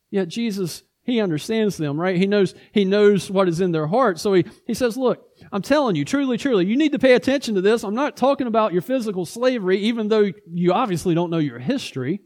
Yet 0.09 0.29
Jesus, 0.29 0.83
he 1.03 1.19
understands 1.19 1.75
them, 1.75 1.99
right? 1.99 2.15
He 2.15 2.25
knows, 2.25 2.55
he 2.71 2.85
knows 2.85 3.29
what 3.29 3.49
is 3.49 3.59
in 3.59 3.73
their 3.73 3.87
heart. 3.87 4.17
So 4.17 4.33
he, 4.33 4.45
he 4.65 4.73
says, 4.73 4.95
look, 4.95 5.27
I'm 5.51 5.61
telling 5.61 5.97
you, 5.97 6.05
truly, 6.05 6.37
truly, 6.37 6.65
you 6.65 6.77
need 6.77 6.93
to 6.93 6.99
pay 6.99 7.13
attention 7.15 7.55
to 7.55 7.61
this. 7.61 7.83
I'm 7.83 7.95
not 7.95 8.15
talking 8.15 8.47
about 8.47 8.71
your 8.71 8.81
physical 8.81 9.25
slavery, 9.25 9.79
even 9.79 10.07
though 10.07 10.31
you 10.49 10.71
obviously 10.71 11.15
don't 11.15 11.31
know 11.31 11.37
your 11.37 11.59
history. 11.59 12.21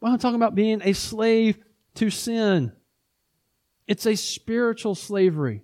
But 0.00 0.12
I'm 0.12 0.18
talking 0.18 0.36
about 0.36 0.54
being 0.54 0.80
a 0.82 0.94
slave 0.94 1.58
to 1.96 2.08
sin. 2.08 2.72
It's 3.86 4.06
a 4.06 4.16
spiritual 4.16 4.94
slavery. 4.94 5.62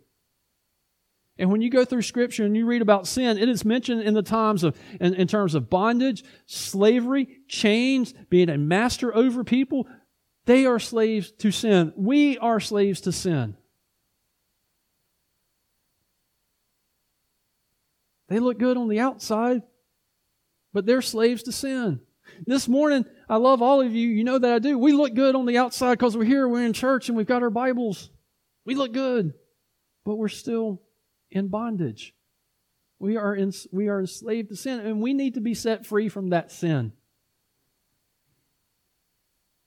And 1.39 1.51
when 1.51 1.61
you 1.61 1.71
go 1.71 1.85
through 1.85 2.03
scripture 2.03 2.45
and 2.45 2.57
you 2.57 2.65
read 2.65 2.83
about 2.83 3.09
sin, 3.09 3.39
it 3.39 3.49
is 3.49 3.65
mentioned 3.65 4.03
in 4.03 4.15
the 4.15 4.23
times 4.23 4.63
of, 4.63 4.77
in, 5.01 5.15
in, 5.15 5.27
terms 5.27 5.55
of 5.55 5.69
bondage, 5.69 6.23
slavery, 6.47 7.27
chains, 7.49 8.15
being 8.31 8.49
a 8.49 8.57
master 8.57 9.15
over 9.15 9.43
people. 9.43 9.89
They 10.45 10.65
are 10.67 10.79
slaves 10.79 11.33
to 11.39 11.51
sin. 11.51 11.93
We 11.97 12.39
are 12.39 12.61
slaves 12.61 13.01
to 13.03 13.13
sin. 13.13 13.57
They 18.29 18.39
look 18.39 18.59
good 18.59 18.77
on 18.77 18.89
the 18.89 19.01
outside, 19.01 19.63
but 20.73 20.87
they're 20.87 21.03
slaves 21.03 21.43
to 21.45 21.53
sin. 21.53 22.01
This 22.47 22.69
morning, 22.69 23.05
I 23.29 23.37
love 23.37 23.61
all 23.61 23.81
of 23.81 23.95
you. 23.95 24.09
You 24.09 24.25
know 24.25 24.39
that 24.39 24.53
I 24.53 24.59
do. 24.61 24.79
We 24.79 24.93
look 24.93 25.15
good 25.15 25.35
on 25.35 25.47
the 25.47 25.59
outside 25.59 25.99
because 25.99 26.17
we're 26.17 26.25
here, 26.25 26.49
we're 26.49 26.65
in 26.65 26.73
church, 26.73 27.09
and 27.09 27.19
we've 27.19 27.27
got 27.27 27.43
our 27.43 27.51
Bibles. 27.51 28.11
We 28.65 28.75
look 28.75 28.93
good, 28.93 29.35
but 30.05 30.17
we're 30.17 30.29
still 30.29 30.81
in 31.35 31.49
bondage. 31.49 32.15
We 32.99 33.19
are, 33.19 33.35
in, 33.35 33.53
we 33.71 33.89
are 33.89 34.01
enslaved 34.01 34.49
to 34.49 34.57
sin, 34.57 34.81
and 34.81 35.03
we 35.03 35.13
need 35.13 35.35
to 35.35 35.41
be 35.41 35.53
set 35.53 35.85
free 35.85 36.09
from 36.09 36.31
that 36.31 36.51
sin. 36.51 36.93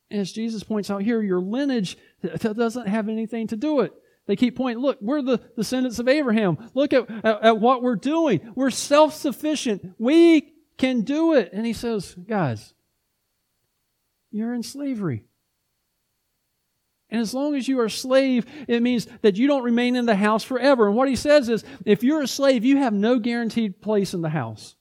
As 0.09 0.31
Jesus 0.31 0.63
points 0.63 0.89
out 0.89 1.03
here, 1.03 1.21
your 1.21 1.41
lineage 1.41 1.97
doesn't 2.41 2.87
have 2.87 3.09
anything 3.09 3.47
to 3.47 3.57
do 3.57 3.81
it. 3.81 3.93
They 4.25 4.35
keep 4.35 4.55
pointing, 4.55 4.81
look, 4.81 4.97
we're 5.01 5.21
the 5.21 5.37
descendants 5.55 5.99
of 5.99 6.07
Abraham. 6.07 6.57
Look 6.73 6.93
at, 6.93 7.09
at, 7.23 7.43
at 7.43 7.59
what 7.59 7.83
we're 7.83 7.95
doing. 7.95 8.53
We're 8.55 8.69
self 8.69 9.13
sufficient. 9.13 9.93
We 9.97 10.53
can 10.77 11.01
do 11.01 11.33
it. 11.33 11.51
And 11.53 11.65
he 11.65 11.73
says, 11.73 12.15
guys, 12.15 12.73
you're 14.31 14.53
in 14.53 14.63
slavery. 14.63 15.26
And 17.09 17.21
as 17.21 17.33
long 17.33 17.55
as 17.55 17.67
you 17.67 17.79
are 17.79 17.85
a 17.85 17.89
slave, 17.89 18.45
it 18.67 18.81
means 18.81 19.07
that 19.21 19.37
you 19.37 19.47
don't 19.47 19.63
remain 19.63 19.95
in 19.95 20.05
the 20.05 20.15
house 20.15 20.43
forever. 20.43 20.87
And 20.87 20.95
what 20.95 21.07
he 21.07 21.15
says 21.15 21.47
is 21.47 21.63
if 21.85 22.03
you're 22.03 22.21
a 22.21 22.27
slave, 22.27 22.65
you 22.65 22.77
have 22.77 22.93
no 22.93 23.17
guaranteed 23.19 23.81
place 23.81 24.13
in 24.13 24.21
the 24.21 24.29
house. 24.29 24.75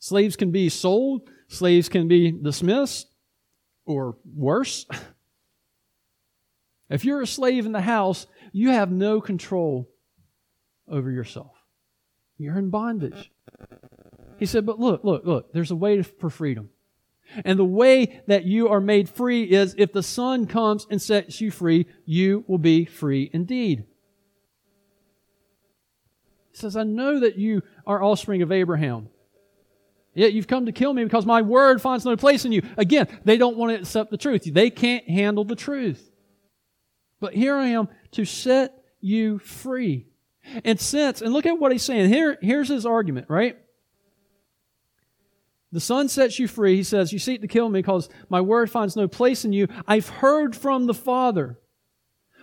Slaves 0.00 0.36
can 0.36 0.50
be 0.50 0.68
sold, 0.68 1.28
slaves 1.48 1.88
can 1.88 2.08
be 2.08 2.32
dismissed, 2.32 3.08
or 3.86 4.16
worse. 4.24 4.86
If 6.90 7.04
you're 7.04 7.20
a 7.20 7.26
slave 7.26 7.66
in 7.66 7.72
the 7.72 7.82
house, 7.82 8.26
you 8.52 8.70
have 8.70 8.90
no 8.90 9.20
control 9.20 9.90
over 10.88 11.10
yourself. 11.10 11.52
You're 12.38 12.58
in 12.58 12.70
bondage. 12.70 13.30
He 14.38 14.46
said, 14.46 14.64
But 14.64 14.78
look, 14.78 15.04
look, 15.04 15.24
look, 15.24 15.52
there's 15.52 15.70
a 15.70 15.76
way 15.76 16.02
for 16.02 16.30
freedom. 16.30 16.70
And 17.44 17.58
the 17.58 17.64
way 17.64 18.20
that 18.26 18.44
you 18.44 18.68
are 18.68 18.80
made 18.80 19.08
free 19.08 19.44
is 19.44 19.74
if 19.78 19.92
the 19.92 20.02
Son 20.02 20.46
comes 20.46 20.86
and 20.90 21.00
sets 21.00 21.40
you 21.40 21.50
free, 21.50 21.86
you 22.04 22.44
will 22.46 22.58
be 22.58 22.84
free 22.84 23.30
indeed. 23.32 23.84
He 26.50 26.56
says, 26.56 26.76
I 26.76 26.84
know 26.84 27.20
that 27.20 27.36
you 27.36 27.62
are 27.86 28.02
offspring 28.02 28.42
of 28.42 28.50
Abraham. 28.50 29.08
Yet 30.14 30.32
you've 30.32 30.48
come 30.48 30.66
to 30.66 30.72
kill 30.72 30.92
me 30.92 31.04
because 31.04 31.26
my 31.26 31.42
word 31.42 31.80
finds 31.80 32.04
no 32.04 32.16
place 32.16 32.44
in 32.44 32.50
you. 32.50 32.62
Again, 32.76 33.06
they 33.24 33.36
don't 33.36 33.56
want 33.56 33.72
to 33.72 33.78
accept 33.80 34.10
the 34.10 34.16
truth. 34.16 34.42
They 34.44 34.70
can't 34.70 35.08
handle 35.08 35.44
the 35.44 35.54
truth. 35.54 36.10
But 37.20 37.34
here 37.34 37.54
I 37.54 37.68
am 37.68 37.88
to 38.12 38.24
set 38.24 38.74
you 39.00 39.38
free. 39.38 40.06
And 40.64 40.80
since, 40.80 41.20
and 41.20 41.32
look 41.32 41.46
at 41.46 41.58
what 41.58 41.72
he's 41.72 41.82
saying. 41.82 42.08
Here, 42.08 42.38
here's 42.40 42.68
his 42.68 42.86
argument, 42.86 43.26
right? 43.28 43.58
The 45.70 45.80
Son 45.80 46.08
sets 46.08 46.38
you 46.38 46.48
free. 46.48 46.76
He 46.76 46.82
says, 46.82 47.12
You 47.12 47.18
seek 47.18 47.42
to 47.42 47.48
kill 47.48 47.68
me 47.68 47.80
because 47.80 48.08
my 48.28 48.40
word 48.40 48.70
finds 48.70 48.96
no 48.96 49.06
place 49.06 49.44
in 49.44 49.52
you. 49.52 49.68
I've 49.86 50.08
heard 50.08 50.56
from 50.56 50.86
the 50.86 50.94
Father. 50.94 51.58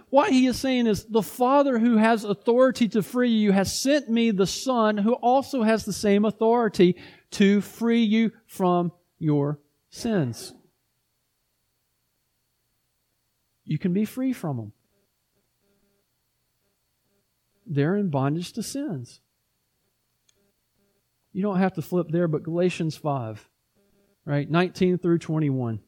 What 0.10 0.32
he 0.32 0.46
is 0.46 0.60
saying 0.60 0.86
is, 0.88 1.06
the 1.06 1.24
Father 1.24 1.80
who 1.80 1.98
has 1.98 2.24
authority 2.24 2.88
to 2.90 3.02
free 3.02 3.32
you 3.32 3.52
has 3.52 3.78
sent 3.78 4.10
me 4.10 4.32
the 4.32 4.46
Son 4.46 4.98
who 4.98 5.14
also 5.14 5.64
has 5.64 5.84
the 5.84 5.94
same 5.94 6.24
authority 6.24 6.96
to 7.32 7.62
free 7.62 8.04
you 8.04 8.32
from 8.46 8.92
your 9.18 9.60
sins. 9.90 10.54
You 13.64 13.80
can 13.80 13.94
be 13.94 14.06
free 14.06 14.32
from 14.32 14.58
them. 14.58 14.72
They're 17.66 17.96
in 17.96 18.10
bondage 18.10 18.54
to 18.54 18.64
sins. 18.64 19.22
You 21.36 21.42
don't 21.42 21.60
have 21.60 21.74
to 21.74 21.82
flip 21.82 22.08
there, 22.10 22.30
but 22.30 22.44
Galatians 22.44 22.96
5, 22.96 23.46
right? 24.24 24.50
19 24.50 25.00
through 25.00 25.18
21. 25.18 25.82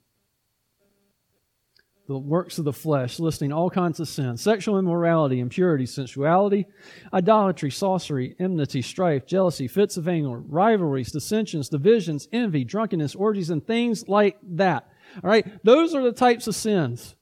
The 2.10 2.17
works 2.17 2.57
of 2.57 2.65
the 2.65 2.73
flesh, 2.73 3.17
listing 3.17 3.53
all 3.53 3.69
kinds 3.69 4.01
of 4.01 4.10
sins 4.10 4.41
sexual 4.41 4.77
immorality, 4.77 5.39
impurity, 5.39 5.86
sensuality, 5.86 6.65
idolatry, 7.13 7.71
sorcery, 7.71 8.36
enmity, 8.38 8.81
strife, 8.81 9.25
jealousy, 9.25 9.69
fits 9.69 9.95
of 9.95 10.10
anger, 10.10 10.38
rivalries, 10.38 11.13
dissensions, 11.13 11.69
divisions, 11.69 12.27
envy, 12.33 12.65
drunkenness, 12.65 13.15
orgies, 13.15 13.49
and 13.49 13.65
things 13.65 14.05
like 14.10 14.36
that. 14.43 14.89
All 15.23 15.29
right? 15.29 15.47
Those 15.63 15.95
are 15.95 16.03
the 16.03 16.12
types 16.12 16.47
of 16.47 16.55
sins 16.55 17.15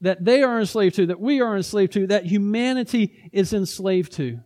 that 0.00 0.24
they 0.24 0.42
are 0.42 0.58
enslaved 0.58 0.94
to, 0.94 1.06
that 1.08 1.20
we 1.20 1.42
are 1.42 1.58
enslaved 1.58 1.92
to, 1.92 2.06
that 2.06 2.24
humanity 2.24 3.28
is 3.34 3.52
enslaved 3.52 4.12
to. 4.12 4.40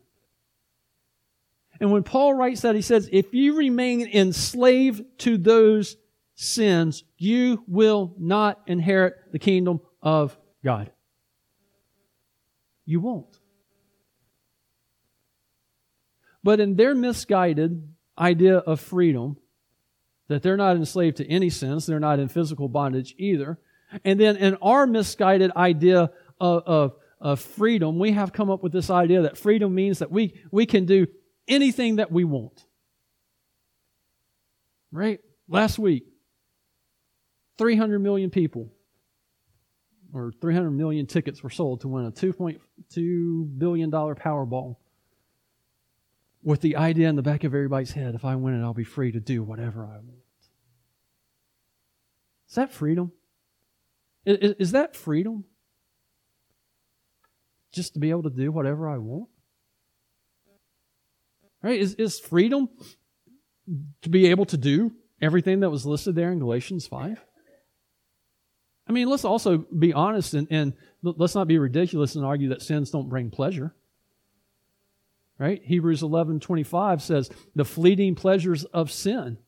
And 1.85 1.93
when 1.93 2.03
Paul 2.03 2.33
writes 2.33 2.63
that, 2.63 2.75
he 2.75 2.81
says, 2.81 3.11
if 3.13 3.35
you 3.35 3.59
remain 3.59 4.09
enslaved 4.09 5.05
to 5.19 5.37
those 5.37 5.99
sins, 6.35 7.05
you 7.19 7.63
will 7.69 8.15
not 8.19 8.63
inherit 8.67 9.17
the 9.33 9.39
kingdom 9.39 9.83
of 10.01 10.35
God. 10.65 10.91
You 12.87 13.01
won't. 13.01 13.39
But 16.43 16.59
in 16.59 16.77
their 16.77 16.95
misguided 16.95 17.87
idea 18.19 18.57
of 18.57 18.81
freedom, 18.81 19.37
that 20.29 20.43
they're 20.43 20.57
not 20.57 20.77
enslaved 20.77 21.19
to 21.19 21.31
any 21.31 21.51
sins, 21.51 21.85
they're 21.85 22.01
not 22.01 22.19
in 22.19 22.29
physical 22.29 22.67
bondage 22.67 23.15
either. 23.19 23.59
And 24.07 24.19
then 24.19 24.39
in 24.39 24.55
our 24.63 24.87
misguided 24.87 25.53
idea 25.55 26.11
of, 26.41 26.63
of, 26.65 26.93
of 27.21 27.41
freedom, 27.41 27.99
we 27.99 28.13
have 28.13 28.33
come 28.33 28.51
up 28.51 28.63
with 28.63 28.73
this 28.73 28.89
idea 28.89 29.21
that 29.21 29.37
freedom 29.37 29.75
means 29.75 29.99
that 29.99 30.11
we, 30.11 30.41
we 30.51 30.65
can 30.65 30.87
do 30.87 31.09
anything 31.49 31.97
that 31.97 32.11
we 32.11 32.25
want. 32.25 32.65
Right? 34.93 35.21
Last 35.49 35.79
week, 35.79 36.05
300 37.59 37.99
million 37.99 38.31
people, 38.31 38.73
or 40.13 40.33
300 40.41 40.71
million 40.71 41.07
tickets 41.07 41.43
were 41.43 41.51
sold 41.51 41.81
to 41.83 41.89
win 41.89 42.07
a 42.07 42.13
$2.2 42.13 43.59
billion 43.59 43.91
Powerball 43.91 44.77
with 46.45 46.61
the 46.61 46.77
idea 46.77 47.09
in 47.09 47.17
the 47.17 47.23
back 47.23 47.43
of 47.43 47.55
everybody's 47.55 47.93
head 47.93 48.15
if 48.15 48.25
I 48.25 48.37
win 48.37 48.61
it, 48.61 48.63
I'll 48.63 48.75
be 48.75 48.85
free 48.85 49.11
to 49.13 49.21
do 49.21 49.43
whatever 49.43 49.85
I 49.85 49.97
want. 49.97 50.21
Is 52.49 52.55
that 52.55 52.73
freedom? 52.73 53.11
Is, 54.25 54.55
is 54.59 54.73
that 54.73 54.95
freedom? 54.95 55.45
Just 57.73 57.95
to 57.95 57.99
be 57.99 58.11
able 58.11 58.23
to 58.25 58.31
do 58.31 58.53
whatever 58.53 58.89
I 58.89 58.99
want? 58.99 59.29
Right? 61.65 61.81
Is, 61.81 61.95
is 61.95 62.21
freedom 62.21 62.69
to 64.03 64.11
be 64.11 64.27
able 64.27 64.45
to 64.47 64.59
do 64.59 64.93
everything 65.23 65.61
that 65.61 65.71
was 65.71 65.87
listed 65.87 66.15
there 66.15 66.31
in 66.31 66.39
Galatians 66.39 66.87
5? 66.87 67.19
I 68.87 68.93
mean, 68.93 69.09
let's 69.09 69.25
also 69.25 69.57
be 69.57 69.95
honest 69.95 70.35
and, 70.35 70.47
and 70.51 70.75
let's 71.03 71.35
not 71.35 71.49
be 71.49 71.57
ridiculous 71.57 72.17
and 72.17 72.25
argue 72.25 72.51
that 72.51 72.61
sins 72.61 72.91
don't 72.91 73.09
bring 73.09 73.31
pleasure. 73.31 73.75
Right? 75.39 75.63
Hebrews 75.65 76.03
11 76.03 76.41
25 76.41 77.01
says, 77.01 77.31
the 77.55 77.65
fleeting 77.65 78.15
pleasures 78.15 78.65
of 78.65 78.93
sin. 78.93 79.39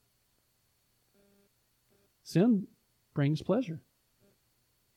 Sin 2.25 2.67
brings 3.15 3.43
pleasure. 3.43 3.83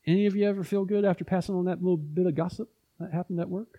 Any 0.07 0.25
of 0.25 0.37
you 0.37 0.47
ever 0.47 0.63
feel 0.63 0.85
good 0.85 1.03
after 1.03 1.25
passing 1.25 1.53
on 1.53 1.65
that 1.65 1.81
little 1.81 1.97
bit 1.97 2.27
of 2.27 2.33
gossip 2.33 2.69
that 2.97 3.11
happened 3.11 3.41
at 3.41 3.49
work? 3.49 3.78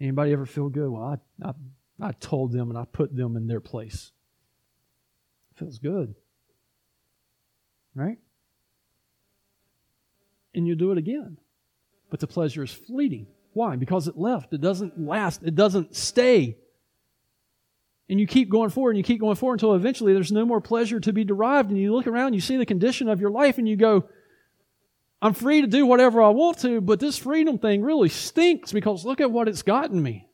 Anybody 0.00 0.32
ever 0.32 0.46
feel 0.46 0.68
good? 0.68 0.90
Well, 0.90 1.18
I, 1.42 1.48
I, 1.48 1.52
I 2.00 2.12
told 2.12 2.52
them 2.52 2.68
and 2.70 2.78
I 2.78 2.84
put 2.84 3.14
them 3.14 3.36
in 3.36 3.46
their 3.46 3.60
place. 3.60 4.12
Feels 5.54 5.78
good. 5.78 6.14
Right? 7.94 8.18
And 10.54 10.66
you 10.66 10.74
do 10.74 10.92
it 10.92 10.98
again. 10.98 11.38
But 12.10 12.20
the 12.20 12.26
pleasure 12.26 12.62
is 12.62 12.72
fleeting. 12.72 13.26
Why? 13.54 13.76
Because 13.76 14.06
it 14.06 14.18
left. 14.18 14.52
It 14.52 14.60
doesn't 14.60 15.00
last. 15.00 15.42
It 15.42 15.54
doesn't 15.54 15.96
stay. 15.96 16.58
And 18.08 18.20
you 18.20 18.26
keep 18.26 18.50
going 18.50 18.70
forward 18.70 18.90
and 18.90 18.98
you 18.98 19.04
keep 19.04 19.20
going 19.20 19.34
forward 19.34 19.54
until 19.54 19.74
eventually 19.74 20.12
there's 20.12 20.30
no 20.30 20.44
more 20.44 20.60
pleasure 20.60 21.00
to 21.00 21.12
be 21.12 21.24
derived. 21.24 21.70
And 21.70 21.78
you 21.78 21.94
look 21.94 22.06
around, 22.06 22.34
you 22.34 22.40
see 22.40 22.58
the 22.58 22.66
condition 22.66 23.08
of 23.08 23.20
your 23.20 23.30
life, 23.30 23.58
and 23.58 23.66
you 23.66 23.76
go, 23.76 24.08
I'm 25.22 25.32
free 25.32 25.62
to 25.62 25.66
do 25.66 25.86
whatever 25.86 26.22
I 26.22 26.28
want 26.28 26.58
to, 26.58 26.80
but 26.80 27.00
this 27.00 27.16
freedom 27.16 27.58
thing 27.58 27.82
really 27.82 28.08
stinks 28.08 28.72
because 28.72 29.04
look 29.04 29.20
at 29.20 29.30
what 29.30 29.48
it's 29.48 29.62
gotten 29.62 30.02
me. 30.02 30.28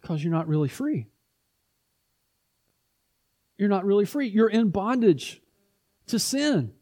Because 0.00 0.22
you're 0.22 0.32
not 0.32 0.48
really 0.48 0.68
free. 0.68 1.06
You're 3.58 3.68
not 3.68 3.84
really 3.84 4.06
free. 4.06 4.28
You're 4.28 4.48
in 4.48 4.70
bondage 4.70 5.40
to 6.08 6.18
sin. 6.18 6.72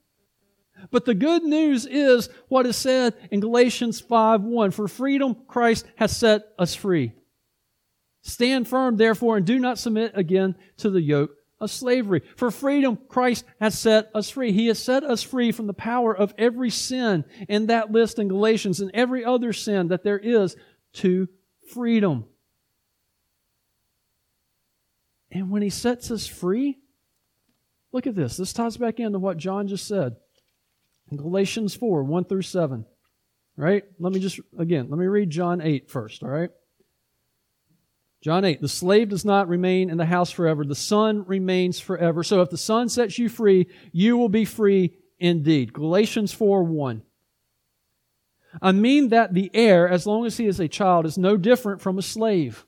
But 0.90 1.04
the 1.04 1.14
good 1.14 1.42
news 1.42 1.86
is 1.86 2.28
what 2.48 2.66
is 2.66 2.76
said 2.76 3.14
in 3.30 3.40
Galatians 3.40 4.00
5:1 4.00 4.72
For 4.72 4.88
freedom 4.88 5.36
Christ 5.46 5.86
has 5.96 6.16
set 6.16 6.42
us 6.58 6.74
free. 6.74 7.12
Stand 8.22 8.68
firm 8.68 8.96
therefore 8.96 9.36
and 9.36 9.46
do 9.46 9.58
not 9.58 9.78
submit 9.78 10.12
again 10.14 10.56
to 10.78 10.90
the 10.90 11.02
yoke 11.02 11.36
of 11.62 11.70
slavery. 11.70 12.22
For 12.36 12.50
freedom 12.50 12.98
Christ 13.08 13.44
has 13.60 13.78
set 13.78 14.10
us 14.14 14.28
free. 14.28 14.52
He 14.52 14.66
has 14.66 14.82
set 14.82 15.04
us 15.04 15.22
free 15.22 15.52
from 15.52 15.66
the 15.66 15.72
power 15.72 16.14
of 16.14 16.34
every 16.36 16.70
sin 16.70 17.24
in 17.48 17.66
that 17.66 17.90
list 17.90 18.18
in 18.18 18.28
Galatians 18.28 18.80
and 18.80 18.90
every 18.92 19.24
other 19.24 19.52
sin 19.52 19.88
that 19.88 20.04
there 20.04 20.18
is 20.18 20.56
to 20.94 21.28
freedom. 21.72 22.26
And 25.30 25.50
when 25.50 25.62
he 25.62 25.70
sets 25.70 26.10
us 26.10 26.26
free, 26.26 26.78
look 27.92 28.06
at 28.06 28.14
this. 28.14 28.36
This 28.36 28.52
ties 28.52 28.76
back 28.76 29.00
into 29.00 29.18
what 29.18 29.38
John 29.38 29.68
just 29.68 29.88
said. 29.88 30.16
Galatians 31.14 31.74
4, 31.74 32.04
1 32.04 32.24
through 32.24 32.42
7. 32.42 32.84
Right? 33.56 33.84
Let 33.98 34.12
me 34.12 34.20
just, 34.20 34.40
again, 34.58 34.88
let 34.90 34.98
me 34.98 35.06
read 35.06 35.30
John 35.30 35.60
8 35.60 35.90
first, 35.90 36.22
all 36.22 36.28
right? 36.28 36.50
John 38.22 38.44
8, 38.44 38.60
the 38.60 38.68
slave 38.68 39.08
does 39.08 39.24
not 39.24 39.48
remain 39.48 39.90
in 39.90 39.98
the 39.98 40.06
house 40.06 40.30
forever. 40.30 40.64
The 40.64 40.74
son 40.74 41.24
remains 41.26 41.80
forever. 41.80 42.22
So 42.22 42.40
if 42.40 42.50
the 42.50 42.56
son 42.56 42.88
sets 42.88 43.18
you 43.18 43.28
free, 43.28 43.66
you 43.90 44.16
will 44.16 44.28
be 44.28 44.44
free 44.44 44.96
indeed. 45.18 45.72
Galatians 45.72 46.32
4, 46.32 46.62
1. 46.62 47.02
I 48.60 48.72
mean 48.72 49.08
that 49.08 49.34
the 49.34 49.50
heir, 49.52 49.88
as 49.88 50.06
long 50.06 50.24
as 50.24 50.36
he 50.36 50.46
is 50.46 50.60
a 50.60 50.68
child, 50.68 51.04
is 51.04 51.18
no 51.18 51.36
different 51.36 51.80
from 51.80 51.98
a 51.98 52.02
slave 52.02 52.64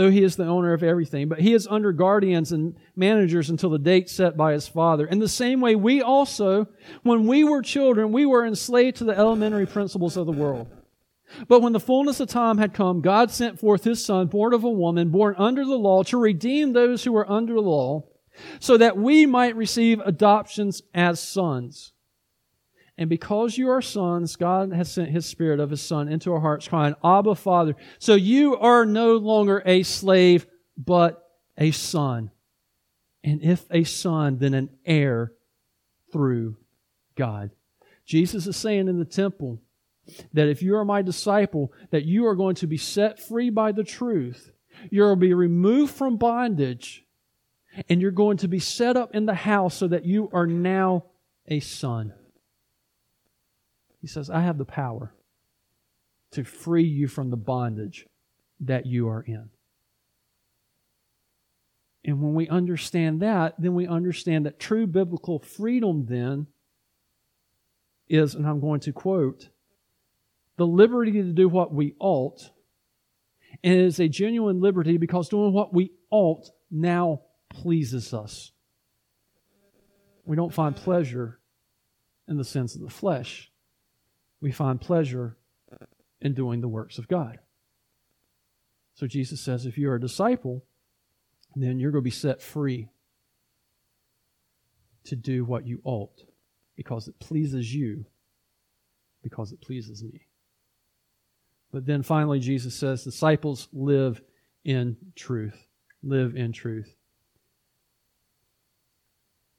though 0.00 0.10
he 0.10 0.24
is 0.24 0.36
the 0.36 0.46
owner 0.46 0.72
of 0.72 0.82
everything. 0.82 1.28
But 1.28 1.40
he 1.40 1.52
is 1.52 1.66
under 1.66 1.92
guardians 1.92 2.52
and 2.52 2.74
managers 2.96 3.50
until 3.50 3.68
the 3.68 3.78
date 3.78 4.08
set 4.08 4.34
by 4.34 4.54
his 4.54 4.66
father. 4.66 5.06
In 5.06 5.18
the 5.18 5.28
same 5.28 5.60
way, 5.60 5.76
we 5.76 6.00
also, 6.00 6.68
when 7.02 7.26
we 7.26 7.44
were 7.44 7.60
children, 7.60 8.10
we 8.10 8.24
were 8.24 8.46
enslaved 8.46 8.96
to 8.96 9.04
the 9.04 9.16
elementary 9.16 9.66
principles 9.66 10.16
of 10.16 10.24
the 10.24 10.32
world. 10.32 10.68
But 11.48 11.60
when 11.60 11.72
the 11.72 11.80
fullness 11.80 12.20
of 12.20 12.28
time 12.28 12.58
had 12.58 12.74
come, 12.74 13.00
God 13.00 13.30
sent 13.30 13.58
forth 13.58 13.84
his 13.84 14.04
son, 14.04 14.26
born 14.26 14.52
of 14.52 14.64
a 14.64 14.70
woman, 14.70 15.10
born 15.10 15.34
under 15.38 15.64
the 15.64 15.76
law, 15.78 16.02
to 16.04 16.18
redeem 16.18 16.72
those 16.72 17.04
who 17.04 17.12
were 17.12 17.30
under 17.30 17.54
the 17.54 17.60
law, 17.60 18.04
so 18.58 18.76
that 18.76 18.96
we 18.96 19.26
might 19.26 19.56
receive 19.56 20.00
adoptions 20.00 20.82
as 20.94 21.20
sons. 21.20 21.92
And 22.96 23.08
because 23.08 23.56
you 23.56 23.70
are 23.70 23.80
sons, 23.80 24.36
God 24.36 24.72
has 24.72 24.92
sent 24.92 25.10
his 25.10 25.24
spirit 25.24 25.58
of 25.58 25.70
his 25.70 25.80
son 25.80 26.08
into 26.08 26.32
our 26.32 26.40
hearts, 26.40 26.68
crying, 26.68 26.94
Abba, 27.02 27.34
Father. 27.34 27.74
So 27.98 28.14
you 28.14 28.56
are 28.58 28.84
no 28.84 29.16
longer 29.16 29.62
a 29.64 29.82
slave, 29.84 30.46
but 30.76 31.26
a 31.56 31.70
son. 31.70 32.30
And 33.24 33.42
if 33.42 33.64
a 33.70 33.84
son, 33.84 34.38
then 34.38 34.52
an 34.52 34.70
heir 34.84 35.32
through 36.12 36.56
God. 37.14 37.50
Jesus 38.04 38.46
is 38.46 38.56
saying 38.56 38.88
in 38.88 38.98
the 38.98 39.04
temple 39.04 39.62
that 40.32 40.48
if 40.48 40.62
you 40.62 40.76
are 40.76 40.84
my 40.84 41.02
disciple, 41.02 41.72
that 41.90 42.04
you 42.04 42.26
are 42.26 42.34
going 42.34 42.54
to 42.56 42.66
be 42.66 42.76
set 42.76 43.20
free 43.20 43.50
by 43.50 43.72
the 43.72 43.84
truth. 43.84 44.52
You'll 44.90 45.16
be 45.16 45.34
removed 45.34 45.94
from 45.94 46.16
bondage 46.16 47.04
and 47.88 48.00
you're 48.00 48.10
going 48.10 48.38
to 48.38 48.48
be 48.48 48.58
set 48.58 48.96
up 48.96 49.14
in 49.14 49.26
the 49.26 49.34
house 49.34 49.76
so 49.76 49.88
that 49.88 50.04
you 50.04 50.28
are 50.32 50.46
now 50.46 51.04
a 51.46 51.60
son. 51.60 52.12
He 54.00 54.06
says, 54.06 54.30
I 54.30 54.40
have 54.40 54.58
the 54.58 54.64
power 54.64 55.12
to 56.32 56.44
free 56.44 56.84
you 56.84 57.08
from 57.08 57.30
the 57.30 57.36
bondage 57.36 58.06
that 58.60 58.86
you 58.86 59.08
are 59.08 59.22
in. 59.22 59.50
And 62.04 62.22
when 62.22 62.34
we 62.34 62.48
understand 62.48 63.20
that, 63.20 63.54
then 63.58 63.74
we 63.74 63.86
understand 63.86 64.46
that 64.46 64.58
true 64.58 64.86
biblical 64.86 65.38
freedom 65.38 66.06
then 66.06 66.46
is, 68.08 68.34
and 68.34 68.46
I'm 68.46 68.60
going 68.60 68.80
to 68.80 68.92
quote, 68.92 69.50
the 70.60 70.66
liberty 70.66 71.12
to 71.12 71.32
do 71.32 71.48
what 71.48 71.72
we 71.72 71.94
ought. 71.98 72.50
And 73.64 73.72
it 73.72 73.80
is 73.80 73.98
a 73.98 74.08
genuine 74.08 74.60
liberty 74.60 74.98
because 74.98 75.30
doing 75.30 75.54
what 75.54 75.72
we 75.72 75.92
ought 76.10 76.50
now 76.70 77.22
pleases 77.48 78.12
us. 78.12 78.52
We 80.24 80.36
don't 80.36 80.52
find 80.52 80.76
pleasure 80.76 81.40
in 82.28 82.36
the 82.36 82.44
sins 82.44 82.76
of 82.76 82.82
the 82.82 82.90
flesh 82.90 83.50
we 84.40 84.52
find 84.52 84.80
pleasure 84.80 85.36
in 86.20 86.34
doing 86.34 86.60
the 86.60 86.68
works 86.68 86.98
of 86.98 87.08
God. 87.08 87.38
So 88.94 89.06
Jesus 89.06 89.40
says 89.40 89.66
if 89.66 89.78
you're 89.78 89.94
a 89.94 90.00
disciple, 90.00 90.64
then 91.54 91.78
you're 91.78 91.90
going 91.90 92.02
to 92.02 92.04
be 92.04 92.10
set 92.10 92.42
free 92.42 92.88
to 95.04 95.16
do 95.16 95.44
what 95.44 95.66
you 95.66 95.80
ought 95.84 96.22
because 96.76 97.08
it 97.08 97.18
pleases 97.18 97.74
you, 97.74 98.06
because 99.22 99.52
it 99.52 99.60
pleases 99.60 100.02
me. 100.02 100.26
But 101.72 101.86
then 101.86 102.02
finally, 102.02 102.40
Jesus 102.40 102.74
says, 102.74 103.04
disciples 103.04 103.68
live 103.72 104.20
in 104.64 104.96
truth. 105.14 105.66
Live 106.02 106.34
in 106.36 106.52
truth. 106.52 106.94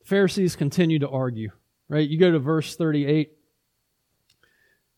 Pharisees 0.03 0.55
continue 0.55 0.99
to 0.99 1.07
argue, 1.07 1.51
right? 1.87 2.07
You 2.07 2.19
go 2.19 2.31
to 2.31 2.39
verse 2.39 2.75
38 2.75 3.31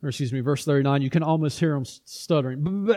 or 0.03 0.09
excuse 0.09 0.33
me, 0.33 0.41
verse 0.41 0.65
39, 0.65 1.01
you 1.01 1.09
can 1.09 1.23
almost 1.23 1.57
hear 1.59 1.73
them 1.73 1.85
stuttering. 1.85 2.93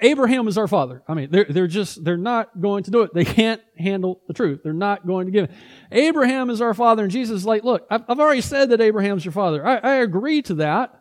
Abraham 0.00 0.48
is 0.48 0.56
our 0.56 0.66
father. 0.66 1.02
I 1.06 1.12
mean, 1.12 1.28
they're, 1.30 1.44
they're 1.44 1.66
just, 1.66 2.02
they're 2.02 2.16
not 2.16 2.58
going 2.58 2.84
to 2.84 2.90
do 2.90 3.02
it. 3.02 3.12
They 3.12 3.26
can't 3.26 3.60
handle 3.78 4.22
the 4.26 4.32
truth. 4.32 4.60
They're 4.64 4.72
not 4.72 5.06
going 5.06 5.26
to 5.26 5.32
give 5.32 5.44
it. 5.44 5.50
Abraham 5.92 6.48
is 6.48 6.62
our 6.62 6.72
father, 6.72 7.02
and 7.02 7.12
Jesus 7.12 7.40
is 7.40 7.46
like, 7.46 7.62
look, 7.62 7.86
I've, 7.90 8.04
I've 8.08 8.18
already 8.18 8.40
said 8.40 8.70
that 8.70 8.80
Abraham's 8.80 9.22
your 9.22 9.32
father. 9.32 9.66
I, 9.66 9.76
I 9.76 9.94
agree 9.96 10.40
to 10.42 10.54
that. 10.54 10.99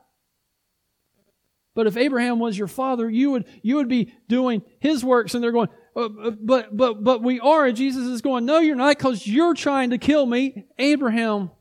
But 1.75 1.87
if 1.87 1.97
Abraham 1.97 2.39
was 2.39 2.57
your 2.57 2.67
father, 2.67 3.09
you 3.09 3.31
would, 3.31 3.45
you 3.61 3.75
would 3.75 3.87
be 3.87 4.13
doing 4.27 4.63
his 4.79 5.03
works, 5.03 5.33
and 5.33 5.43
they're 5.43 5.51
going, 5.51 5.69
uh, 5.95 6.05
uh 6.05 6.31
but, 6.31 6.75
but, 6.75 7.03
but 7.03 7.21
we 7.21 7.39
are. 7.39 7.65
And 7.65 7.77
Jesus 7.77 8.05
is 8.07 8.21
going, 8.21 8.45
no, 8.45 8.59
you're 8.59 8.75
not, 8.75 8.97
because 8.97 9.25
you're 9.25 9.53
trying 9.53 9.91
to 9.91 9.97
kill 9.97 10.25
me. 10.25 10.65
Abraham 10.77 11.51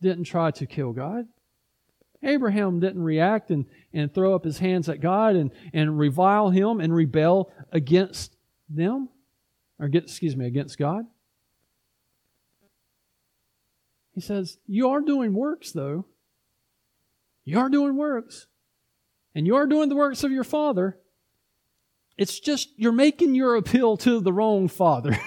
didn't 0.00 0.24
try 0.24 0.50
to 0.52 0.66
kill 0.66 0.92
God. 0.92 1.26
Abraham 2.22 2.80
didn't 2.80 3.02
react 3.02 3.50
and, 3.50 3.66
and 3.92 4.12
throw 4.12 4.34
up 4.34 4.44
his 4.44 4.58
hands 4.58 4.88
at 4.88 5.00
God 5.00 5.36
and, 5.36 5.52
and 5.72 5.98
revile 5.98 6.50
him 6.50 6.80
and 6.80 6.94
rebel 6.94 7.52
against 7.70 8.36
them, 8.68 9.08
or 9.78 9.88
get, 9.88 10.04
excuse 10.04 10.36
me, 10.36 10.46
against 10.46 10.78
God. 10.78 11.04
He 14.14 14.20
says, 14.20 14.58
You 14.66 14.90
are 14.90 15.00
doing 15.00 15.32
works, 15.32 15.70
though. 15.70 16.06
You 17.48 17.58
are 17.60 17.70
doing 17.70 17.96
works. 17.96 18.46
And 19.34 19.46
you 19.46 19.56
are 19.56 19.66
doing 19.66 19.88
the 19.88 19.96
works 19.96 20.22
of 20.22 20.30
your 20.30 20.44
father. 20.44 20.98
It's 22.18 22.38
just 22.38 22.68
you're 22.76 22.92
making 22.92 23.34
your 23.34 23.56
appeal 23.56 23.96
to 23.98 24.20
the 24.20 24.34
wrong 24.34 24.68
father. 24.68 25.12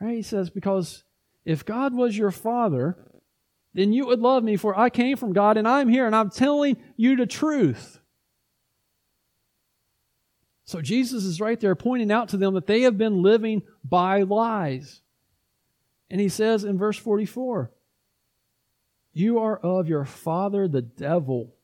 right? 0.00 0.16
He 0.16 0.20
says, 0.22 0.50
Because 0.50 1.02
if 1.46 1.64
God 1.64 1.94
was 1.94 2.18
your 2.18 2.30
father, 2.30 2.98
then 3.72 3.94
you 3.94 4.04
would 4.06 4.20
love 4.20 4.44
me, 4.44 4.58
for 4.58 4.78
I 4.78 4.90
came 4.90 5.16
from 5.16 5.32
God 5.32 5.56
and 5.56 5.66
I'm 5.66 5.88
here 5.88 6.04
and 6.04 6.14
I'm 6.14 6.28
telling 6.28 6.76
you 6.98 7.16
the 7.16 7.24
truth. 7.24 8.00
So 10.66 10.82
Jesus 10.82 11.24
is 11.24 11.40
right 11.40 11.58
there 11.58 11.74
pointing 11.74 12.12
out 12.12 12.28
to 12.30 12.36
them 12.36 12.52
that 12.52 12.66
they 12.66 12.82
have 12.82 12.98
been 12.98 13.22
living 13.22 13.62
by 13.82 14.24
lies. 14.24 15.00
And 16.10 16.20
he 16.20 16.28
says 16.28 16.64
in 16.64 16.76
verse 16.76 16.98
44 16.98 17.70
You 19.14 19.38
are 19.38 19.56
of 19.56 19.88
your 19.88 20.04
father, 20.04 20.66
the 20.66 20.82
devil, 20.82 21.54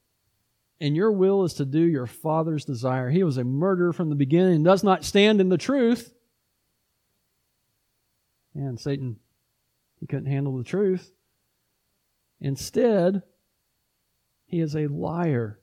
and 0.80 0.94
your 0.94 1.10
will 1.10 1.44
is 1.44 1.54
to 1.54 1.64
do 1.64 1.80
your 1.80 2.06
father's 2.06 2.64
desire. 2.64 3.10
He 3.10 3.24
was 3.24 3.36
a 3.36 3.44
murderer 3.44 3.92
from 3.92 4.08
the 4.08 4.14
beginning 4.14 4.54
and 4.54 4.64
does 4.64 4.84
not 4.84 5.04
stand 5.04 5.40
in 5.40 5.48
the 5.48 5.58
truth. 5.58 6.14
And 8.54 8.78
Satan, 8.78 9.16
he 9.98 10.06
couldn't 10.06 10.30
handle 10.30 10.56
the 10.56 10.64
truth. 10.64 11.10
Instead, 12.40 13.22
he 14.46 14.60
is 14.60 14.76
a 14.76 14.86
liar. 14.86 15.58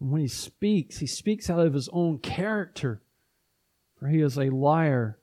And 0.00 0.10
when 0.10 0.20
he 0.20 0.28
speaks, 0.28 0.98
he 0.98 1.06
speaks 1.06 1.48
out 1.48 1.66
of 1.66 1.72
his 1.72 1.88
own 1.90 2.18
character, 2.18 3.00
for 3.98 4.08
he 4.08 4.20
is 4.20 4.38
a 4.38 4.50
liar 4.50 5.18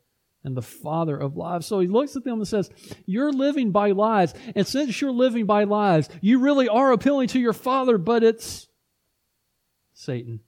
and 0.45 0.55
the 0.55 0.62
father 0.62 1.17
of 1.17 1.36
lies. 1.36 1.65
So 1.65 1.79
he 1.79 1.88
looks 1.88 2.15
at 2.15 2.23
them 2.23 2.36
and 2.36 2.47
says, 2.47 2.69
You're 3.05 3.34
living 3.34 3.71
by 3.71 3.91
lies. 3.91 4.34
And 4.55 4.65
since 4.65 5.01
you're 5.01 5.12
living 5.12 5.45
by 5.45 5.63
lies, 5.63 6.08
you 6.21 6.39
really 6.39 6.69
are 6.69 6.91
appealing 6.91 7.29
to 7.29 7.39
your 7.39 7.53
father, 7.53 7.97
but 7.97 8.23
it's 8.23 8.67
Satan. 9.93 10.39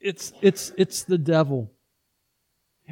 It's, 0.00 0.32
it's, 0.40 0.72
it's 0.78 1.02
the 1.02 1.18
devil. 1.18 1.72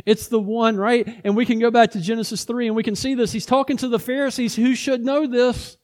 It's 0.05 0.29
the 0.29 0.41
one, 0.41 0.77
right? 0.77 1.21
And 1.25 1.37
we 1.37 1.47
can 1.47 1.59
go 1.59 1.71
back 1.71 1.93
to 1.93 2.01
Genesis 2.01 2.45
3 2.45 2.69
and 2.69 2.77
we 2.77 2.83
can 2.83 2.97
see 2.97 3.15
this. 3.15 3.33
He's 3.33 3.47
talking 3.47 3.77
to 3.79 3.89
the 3.89 3.99
Pharisees 3.99 4.55
who 4.55 4.75
should 4.75 5.05
know 5.05 5.27
this 5.27 5.77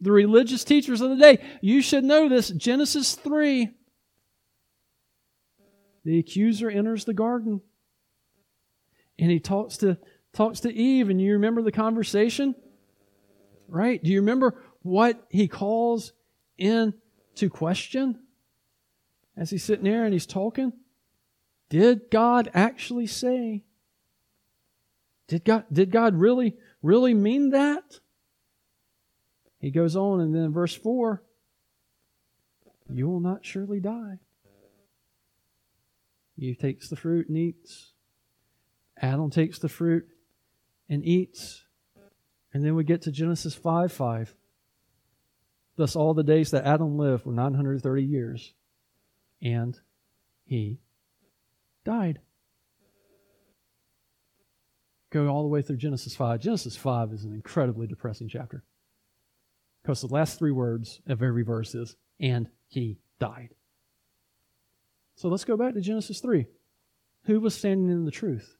the 0.00 0.12
religious 0.12 0.62
teachers 0.62 1.00
of 1.00 1.08
the 1.08 1.16
day. 1.16 1.42
You 1.62 1.80
should 1.80 2.04
know 2.04 2.28
this. 2.28 2.50
Genesis 2.50 3.14
3. 3.14 3.70
The 6.04 6.18
accuser 6.18 6.68
enters 6.68 7.06
the 7.06 7.14
garden. 7.14 7.62
And 9.18 9.30
he 9.30 9.40
talks 9.40 9.78
to 9.78 9.98
talks 10.32 10.60
to 10.60 10.72
Eve, 10.72 11.08
and 11.08 11.20
you 11.20 11.32
remember 11.32 11.62
the 11.62 11.72
conversation? 11.72 12.54
Right? 13.68 14.02
Do 14.02 14.10
you 14.10 14.20
remember 14.20 14.62
what 14.82 15.24
he 15.30 15.48
calls 15.48 16.12
in 16.58 16.94
to 17.36 17.48
question? 17.48 18.20
As 19.36 19.50
he's 19.50 19.64
sitting 19.64 19.84
there 19.84 20.04
and 20.04 20.12
he's 20.12 20.26
talking? 20.26 20.72
Did 21.68 22.10
God 22.10 22.50
actually 22.54 23.06
say? 23.06 23.64
Did 25.28 25.44
God 25.44 25.64
did 25.72 25.90
God 25.90 26.14
really, 26.14 26.56
really 26.82 27.14
mean 27.14 27.50
that? 27.50 28.00
He 29.58 29.70
goes 29.70 29.96
on, 29.96 30.20
and 30.20 30.34
then 30.34 30.52
verse 30.52 30.74
4 30.74 31.22
you 32.88 33.08
will 33.08 33.20
not 33.20 33.44
surely 33.44 33.80
die. 33.80 34.20
Eve 36.38 36.58
takes 36.58 36.88
the 36.88 36.96
fruit 36.96 37.28
and 37.28 37.36
eats. 37.36 37.92
Adam 39.00 39.30
takes 39.30 39.58
the 39.58 39.68
fruit 39.68 40.06
and 40.88 41.04
eats. 41.04 41.64
And 42.52 42.64
then 42.64 42.74
we 42.74 42.84
get 42.84 43.02
to 43.02 43.12
Genesis 43.12 43.54
5 43.54 43.92
5. 43.92 44.34
Thus, 45.76 45.94
all 45.94 46.14
the 46.14 46.22
days 46.22 46.50
that 46.52 46.64
Adam 46.64 46.96
lived 46.96 47.26
were 47.26 47.32
930 47.32 48.02
years, 48.02 48.54
and 49.42 49.78
he 50.44 50.80
died. 51.84 52.20
Go 55.10 55.28
all 55.28 55.42
the 55.42 55.48
way 55.48 55.60
through 55.60 55.76
Genesis 55.76 56.16
5. 56.16 56.40
Genesis 56.40 56.76
5 56.76 57.12
is 57.12 57.24
an 57.24 57.34
incredibly 57.34 57.86
depressing 57.86 58.28
chapter. 58.28 58.64
Because 59.82 60.00
the 60.00 60.08
last 60.08 60.38
three 60.38 60.50
words 60.50 61.00
of 61.06 61.22
every 61.22 61.44
verse 61.44 61.74
is, 61.74 61.96
and 62.18 62.48
he 62.68 62.98
died. 63.20 63.50
So 65.14 65.28
let's 65.28 65.44
go 65.44 65.56
back 65.56 65.74
to 65.74 65.80
Genesis 65.80 66.20
3. 66.20 66.46
Who 67.24 67.40
was 67.40 67.54
standing 67.54 67.90
in 67.90 68.04
the 68.04 68.10
truth? 68.10 68.55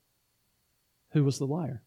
Who 1.17 1.25
was 1.25 1.39
the 1.39 1.47
liar? 1.47 1.83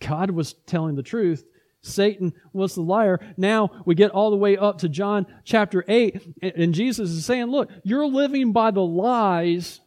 God 0.00 0.30
was 0.30 0.52
telling 0.66 0.94
the 0.94 1.02
truth. 1.02 1.44
Satan 1.80 2.32
was 2.52 2.76
the 2.76 2.80
liar. 2.80 3.18
Now 3.36 3.82
we 3.84 3.96
get 3.96 4.12
all 4.12 4.30
the 4.30 4.36
way 4.36 4.56
up 4.56 4.78
to 4.78 4.88
John 4.88 5.26
chapter 5.42 5.84
8, 5.88 6.54
and 6.56 6.72
Jesus 6.72 7.10
is 7.10 7.26
saying, 7.26 7.46
Look, 7.46 7.70
you're 7.82 8.06
living 8.06 8.52
by 8.52 8.70
the 8.70 8.84
lies 8.84 9.80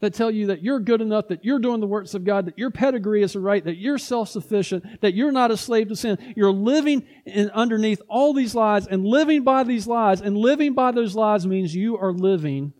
that 0.00 0.14
tell 0.14 0.30
you 0.30 0.46
that 0.46 0.62
you're 0.62 0.80
good 0.80 1.02
enough, 1.02 1.28
that 1.28 1.44
you're 1.44 1.58
doing 1.58 1.80
the 1.80 1.86
works 1.86 2.14
of 2.14 2.24
God, 2.24 2.46
that 2.46 2.58
your 2.58 2.70
pedigree 2.70 3.22
is 3.22 3.36
right, 3.36 3.62
that 3.62 3.76
you're 3.76 3.98
self 3.98 4.30
sufficient, 4.30 5.02
that 5.02 5.12
you're 5.12 5.30
not 5.30 5.50
a 5.50 5.56
slave 5.58 5.88
to 5.88 5.96
sin. 5.96 6.16
You're 6.34 6.50
living 6.50 7.06
in, 7.26 7.50
underneath 7.50 8.00
all 8.08 8.32
these 8.32 8.54
lies 8.54 8.86
and 8.86 9.04
living 9.04 9.44
by 9.44 9.64
these 9.64 9.86
lies. 9.86 10.22
And 10.22 10.34
living 10.34 10.72
by 10.72 10.92
those 10.92 11.14
lies 11.14 11.46
means 11.46 11.74
you 11.74 11.98
are 11.98 12.12
living 12.12 12.72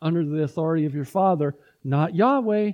under 0.00 0.24
the 0.24 0.44
authority 0.44 0.84
of 0.84 0.94
your 0.94 1.04
Father, 1.04 1.56
not 1.82 2.14
Yahweh, 2.14 2.72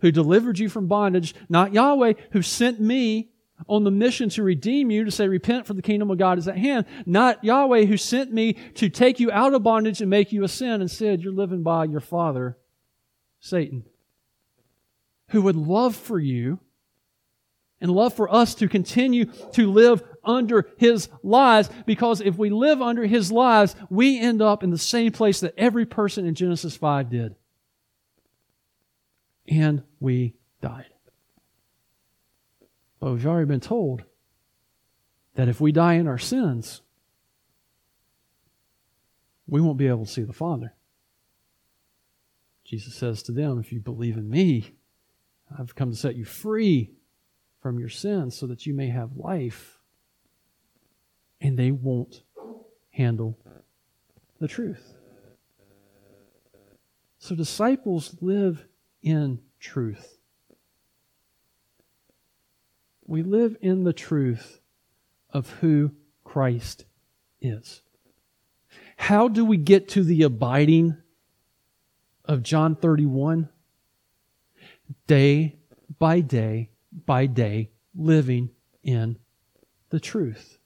who 0.00 0.10
delivered 0.10 0.58
you 0.58 0.68
from 0.68 0.86
bondage, 0.86 1.34
not 1.48 1.72
Yahweh, 1.72 2.14
who 2.32 2.42
sent 2.42 2.80
me 2.80 3.30
on 3.68 3.84
the 3.84 3.90
mission 3.90 4.28
to 4.28 4.42
redeem 4.42 4.90
you, 4.90 5.04
to 5.04 5.10
say, 5.10 5.28
repent 5.28 5.66
for 5.66 5.74
the 5.74 5.82
kingdom 5.82 6.10
of 6.10 6.18
God 6.18 6.38
is 6.38 6.48
at 6.48 6.58
hand. 6.58 6.84
Not 7.06 7.42
Yahweh 7.42 7.86
who 7.86 7.96
sent 7.96 8.32
me 8.32 8.54
to 8.74 8.88
take 8.88 9.18
you 9.18 9.30
out 9.30 9.54
of 9.54 9.62
bondage 9.62 10.00
and 10.00 10.10
make 10.10 10.32
you 10.32 10.44
a 10.44 10.48
sin. 10.48 10.82
Instead, 10.82 11.22
you're 11.22 11.32
living 11.32 11.62
by 11.62 11.84
your 11.84 12.00
father, 12.00 12.58
Satan, 13.40 13.84
who 15.28 15.42
would 15.42 15.56
love 15.56 15.96
for 15.96 16.18
you 16.18 16.60
and 17.80 17.90
love 17.90 18.14
for 18.14 18.32
us 18.32 18.54
to 18.56 18.68
continue 18.68 19.26
to 19.52 19.70
live 19.70 20.02
under 20.24 20.66
his 20.76 21.08
lies 21.22 21.68
because 21.86 22.20
if 22.20 22.36
we 22.36 22.50
live 22.50 22.82
under 22.82 23.06
his 23.06 23.30
lies, 23.30 23.74
we 23.90 24.18
end 24.18 24.42
up 24.42 24.62
in 24.62 24.70
the 24.70 24.78
same 24.78 25.12
place 25.12 25.40
that 25.40 25.54
every 25.56 25.86
person 25.86 26.26
in 26.26 26.34
Genesis 26.34 26.76
5 26.76 27.10
did. 27.10 27.34
And 29.48 29.82
we 30.00 30.34
died. 30.60 30.92
But 33.00 33.12
we've 33.12 33.26
already 33.26 33.46
been 33.46 33.60
told 33.60 34.02
that 35.34 35.48
if 35.48 35.60
we 35.60 35.70
die 35.70 35.94
in 35.94 36.08
our 36.08 36.18
sins, 36.18 36.82
we 39.46 39.60
won't 39.60 39.78
be 39.78 39.86
able 39.86 40.06
to 40.06 40.10
see 40.10 40.22
the 40.22 40.32
Father. 40.32 40.74
Jesus 42.64 42.94
says 42.94 43.22
to 43.24 43.32
them, 43.32 43.60
If 43.60 43.72
you 43.72 43.80
believe 43.80 44.16
in 44.16 44.28
me, 44.28 44.72
I've 45.56 45.76
come 45.76 45.90
to 45.90 45.96
set 45.96 46.16
you 46.16 46.24
free 46.24 46.90
from 47.60 47.78
your 47.78 47.88
sins 47.88 48.36
so 48.36 48.46
that 48.48 48.66
you 48.66 48.74
may 48.74 48.88
have 48.88 49.16
life. 49.16 49.78
And 51.40 51.58
they 51.58 51.70
won't 51.70 52.22
handle 52.90 53.38
the 54.40 54.48
truth. 54.48 54.94
So 57.18 57.34
disciples 57.34 58.16
live 58.20 58.66
in 59.06 59.38
truth. 59.60 60.18
We 63.06 63.22
live 63.22 63.56
in 63.60 63.84
the 63.84 63.92
truth 63.92 64.60
of 65.30 65.48
who 65.60 65.92
Christ 66.24 66.84
is. 67.40 67.82
How 68.96 69.28
do 69.28 69.44
we 69.44 69.58
get 69.58 69.88
to 69.90 70.02
the 70.02 70.24
abiding 70.24 70.96
of 72.24 72.42
John 72.42 72.74
31? 72.74 73.48
Day 75.06 75.54
by 76.00 76.20
day 76.20 76.70
by 77.06 77.26
day, 77.26 77.70
living 77.94 78.50
in 78.82 79.18
the 79.90 80.00
truth. 80.00 80.58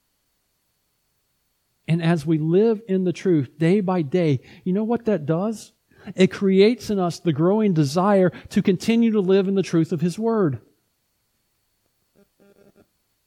And 1.87 2.03
as 2.03 2.25
we 2.25 2.39
live 2.39 2.81
in 2.89 3.05
the 3.05 3.13
truth 3.13 3.59
day 3.59 3.81
by 3.81 4.01
day, 4.01 4.41
you 4.65 4.73
know 4.73 4.85
what 4.85 5.05
that 5.05 5.27
does? 5.27 5.73
It 6.15 6.29
creates 6.29 6.91
in 6.91 6.99
us 6.99 7.21
the 7.21 7.33
growing 7.33 7.75
desire 7.75 8.31
to 8.51 8.63
continue 8.63 9.13
to 9.13 9.21
live 9.21 9.49
in 9.49 9.55
the 9.55 9.63
truth 9.63 9.93
of 9.93 10.01
His 10.01 10.19
Word. 10.19 10.61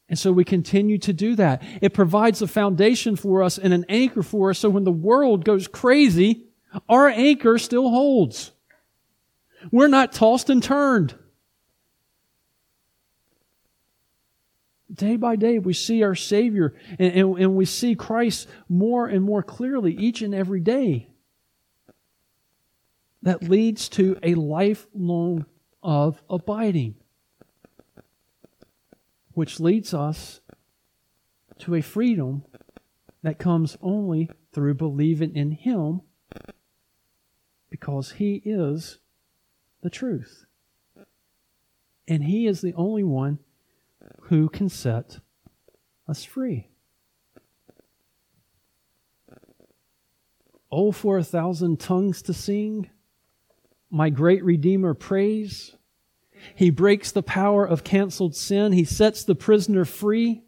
And 0.09 0.19
so 0.19 0.31
we 0.31 0.43
continue 0.43 0.97
to 0.99 1.13
do 1.13 1.35
that. 1.37 1.63
It 1.81 1.93
provides 1.93 2.41
a 2.41 2.47
foundation 2.47 3.15
for 3.15 3.41
us 3.41 3.57
and 3.57 3.73
an 3.73 3.85
anchor 3.89 4.21
for 4.21 4.51
us 4.51 4.59
so 4.59 4.69
when 4.69 4.83
the 4.83 4.91
world 4.91 5.43
goes 5.43 5.67
crazy, 5.67 6.45
our 6.87 7.07
anchor 7.07 7.57
still 7.57 7.89
holds. 7.89 8.51
We're 9.71 9.87
not 9.87 10.11
tossed 10.11 10.49
and 10.49 10.61
turned. 10.61 11.15
Day 14.93 15.15
by 15.15 15.35
day, 15.35 15.57
we 15.57 15.73
see 15.73 16.03
our 16.03 16.13
Savior 16.13 16.75
and, 16.99 17.13
and, 17.13 17.37
and 17.39 17.55
we 17.55 17.65
see 17.65 17.95
Christ 17.95 18.47
more 18.69 19.07
and 19.07 19.23
more 19.23 19.41
clearly 19.41 19.95
each 19.95 20.21
and 20.21 20.35
every 20.35 20.59
day. 20.59 21.09
That 23.23 23.43
leads 23.43 23.89
to 23.89 24.17
a 24.21 24.35
lifelong 24.35 25.45
of 25.81 26.21
abiding 26.29 26.95
which 29.33 29.59
leads 29.59 29.93
us 29.93 30.41
to 31.59 31.75
a 31.75 31.81
freedom 31.81 32.43
that 33.23 33.39
comes 33.39 33.77
only 33.81 34.29
through 34.51 34.75
believing 34.75 35.35
in 35.35 35.51
Him 35.51 36.01
because 37.69 38.11
He 38.11 38.41
is 38.45 38.99
the 39.81 39.89
truth. 39.89 40.45
And 42.07 42.23
He 42.23 42.45
is 42.45 42.61
the 42.61 42.73
only 42.75 43.03
one 43.03 43.39
who 44.23 44.49
can 44.49 44.69
set 44.69 45.19
us 46.07 46.23
free. 46.23 46.69
Oh, 50.71 50.91
for 50.91 51.17
a 51.17 51.23
thousand 51.23 51.79
tongues 51.79 52.21
to 52.23 52.33
sing, 52.33 52.89
my 53.93 54.09
great 54.09 54.43
Redeemer 54.43 54.95
praise. 54.95 55.75
He 56.55 56.71
breaks 56.71 57.11
the 57.11 57.21
power 57.21 57.63
of 57.63 57.83
canceled 57.83 58.35
sin. 58.35 58.73
He 58.73 58.83
sets 58.83 59.23
the 59.23 59.35
prisoner 59.35 59.85
free. 59.85 60.43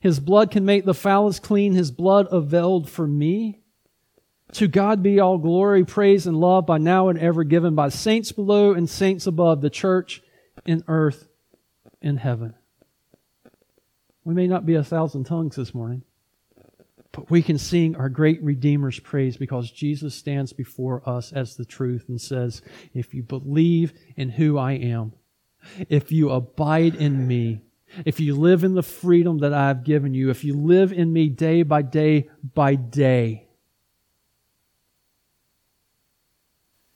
His 0.00 0.18
blood 0.18 0.50
can 0.50 0.64
make 0.64 0.84
the 0.84 0.92
foulest 0.92 1.42
clean. 1.42 1.74
His 1.74 1.92
blood 1.92 2.26
availed 2.32 2.90
for 2.90 3.06
me. 3.06 3.60
To 4.54 4.66
God 4.66 5.00
be 5.00 5.20
all 5.20 5.38
glory, 5.38 5.84
praise, 5.84 6.26
and 6.26 6.36
love 6.36 6.66
by 6.66 6.78
now 6.78 7.08
and 7.08 7.18
ever 7.18 7.44
given 7.44 7.76
by 7.76 7.88
saints 7.88 8.32
below 8.32 8.72
and 8.72 8.90
saints 8.90 9.28
above, 9.28 9.60
the 9.60 9.70
church 9.70 10.20
in 10.66 10.82
earth 10.88 11.28
in 12.02 12.16
heaven. 12.16 12.54
We 14.24 14.34
may 14.34 14.48
not 14.48 14.66
be 14.66 14.74
a 14.74 14.84
thousand 14.84 15.24
tongues 15.24 15.54
this 15.54 15.72
morning, 15.72 16.02
but 17.12 17.30
we 17.30 17.42
can 17.42 17.58
sing 17.58 17.94
our 17.94 18.08
great 18.08 18.42
Redeemer's 18.42 18.98
praise 18.98 19.36
because 19.36 19.70
Jesus 19.70 20.14
stands 20.14 20.52
before 20.54 21.06
us 21.08 21.30
as 21.32 21.56
the 21.56 21.64
truth 21.64 22.06
and 22.08 22.20
says, 22.20 22.62
If 22.94 23.12
you 23.12 23.22
believe 23.22 23.92
in 24.16 24.30
who 24.30 24.56
I 24.56 24.72
am, 24.72 25.12
if 25.90 26.10
you 26.10 26.30
abide 26.30 26.94
in 26.94 27.26
me, 27.26 27.60
if 28.06 28.18
you 28.18 28.34
live 28.34 28.64
in 28.64 28.74
the 28.74 28.82
freedom 28.82 29.38
that 29.38 29.52
I 29.52 29.68
have 29.68 29.84
given 29.84 30.14
you, 30.14 30.30
if 30.30 30.42
you 30.42 30.56
live 30.56 30.92
in 30.92 31.12
me 31.12 31.28
day 31.28 31.62
by 31.62 31.82
day 31.82 32.30
by 32.54 32.74
day, 32.74 33.46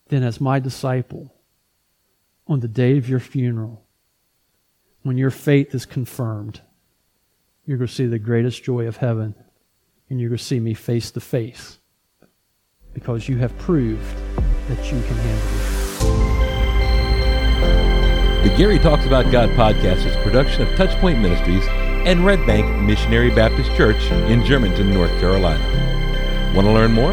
then 0.08 0.22
as 0.22 0.40
my 0.40 0.58
disciple, 0.58 1.34
on 2.46 2.60
the 2.60 2.68
day 2.68 2.96
of 2.96 3.08
your 3.08 3.20
funeral, 3.20 3.84
when 5.02 5.18
your 5.18 5.30
faith 5.30 5.74
is 5.74 5.84
confirmed, 5.84 6.60
you're 7.66 7.76
going 7.76 7.88
to 7.88 7.94
see 7.94 8.06
the 8.06 8.18
greatest 8.18 8.62
joy 8.62 8.86
of 8.86 8.96
heaven, 8.96 9.34
and 10.08 10.20
you're 10.20 10.28
going 10.28 10.38
to 10.38 10.44
see 10.44 10.60
me 10.60 10.74
face 10.74 11.10
to 11.12 11.20
face 11.20 11.80
because 12.92 13.28
you 13.28 13.38
have 13.38 13.56
proved 13.58 14.16
that 14.68 14.84
you 14.84 15.00
can 15.02 15.16
handle 15.16 15.48
it. 15.48 15.66
The 18.44 18.50
Gary 18.56 18.78
Talks 18.78 19.04
About 19.04 19.32
God 19.32 19.48
podcast 19.50 20.06
is 20.06 20.14
a 20.14 20.22
production 20.22 20.62
of 20.62 20.68
Touchpoint 20.78 21.20
Ministries 21.20 21.66
and 22.06 22.24
Red 22.24 22.46
Bank 22.46 22.64
Missionary 22.82 23.30
Baptist 23.30 23.74
Church 23.76 24.00
in 24.30 24.44
Germantown, 24.44 24.94
North 24.94 25.10
Carolina. 25.18 25.64
Want 26.54 26.68
to 26.68 26.72
learn 26.72 26.92
more? 26.92 27.12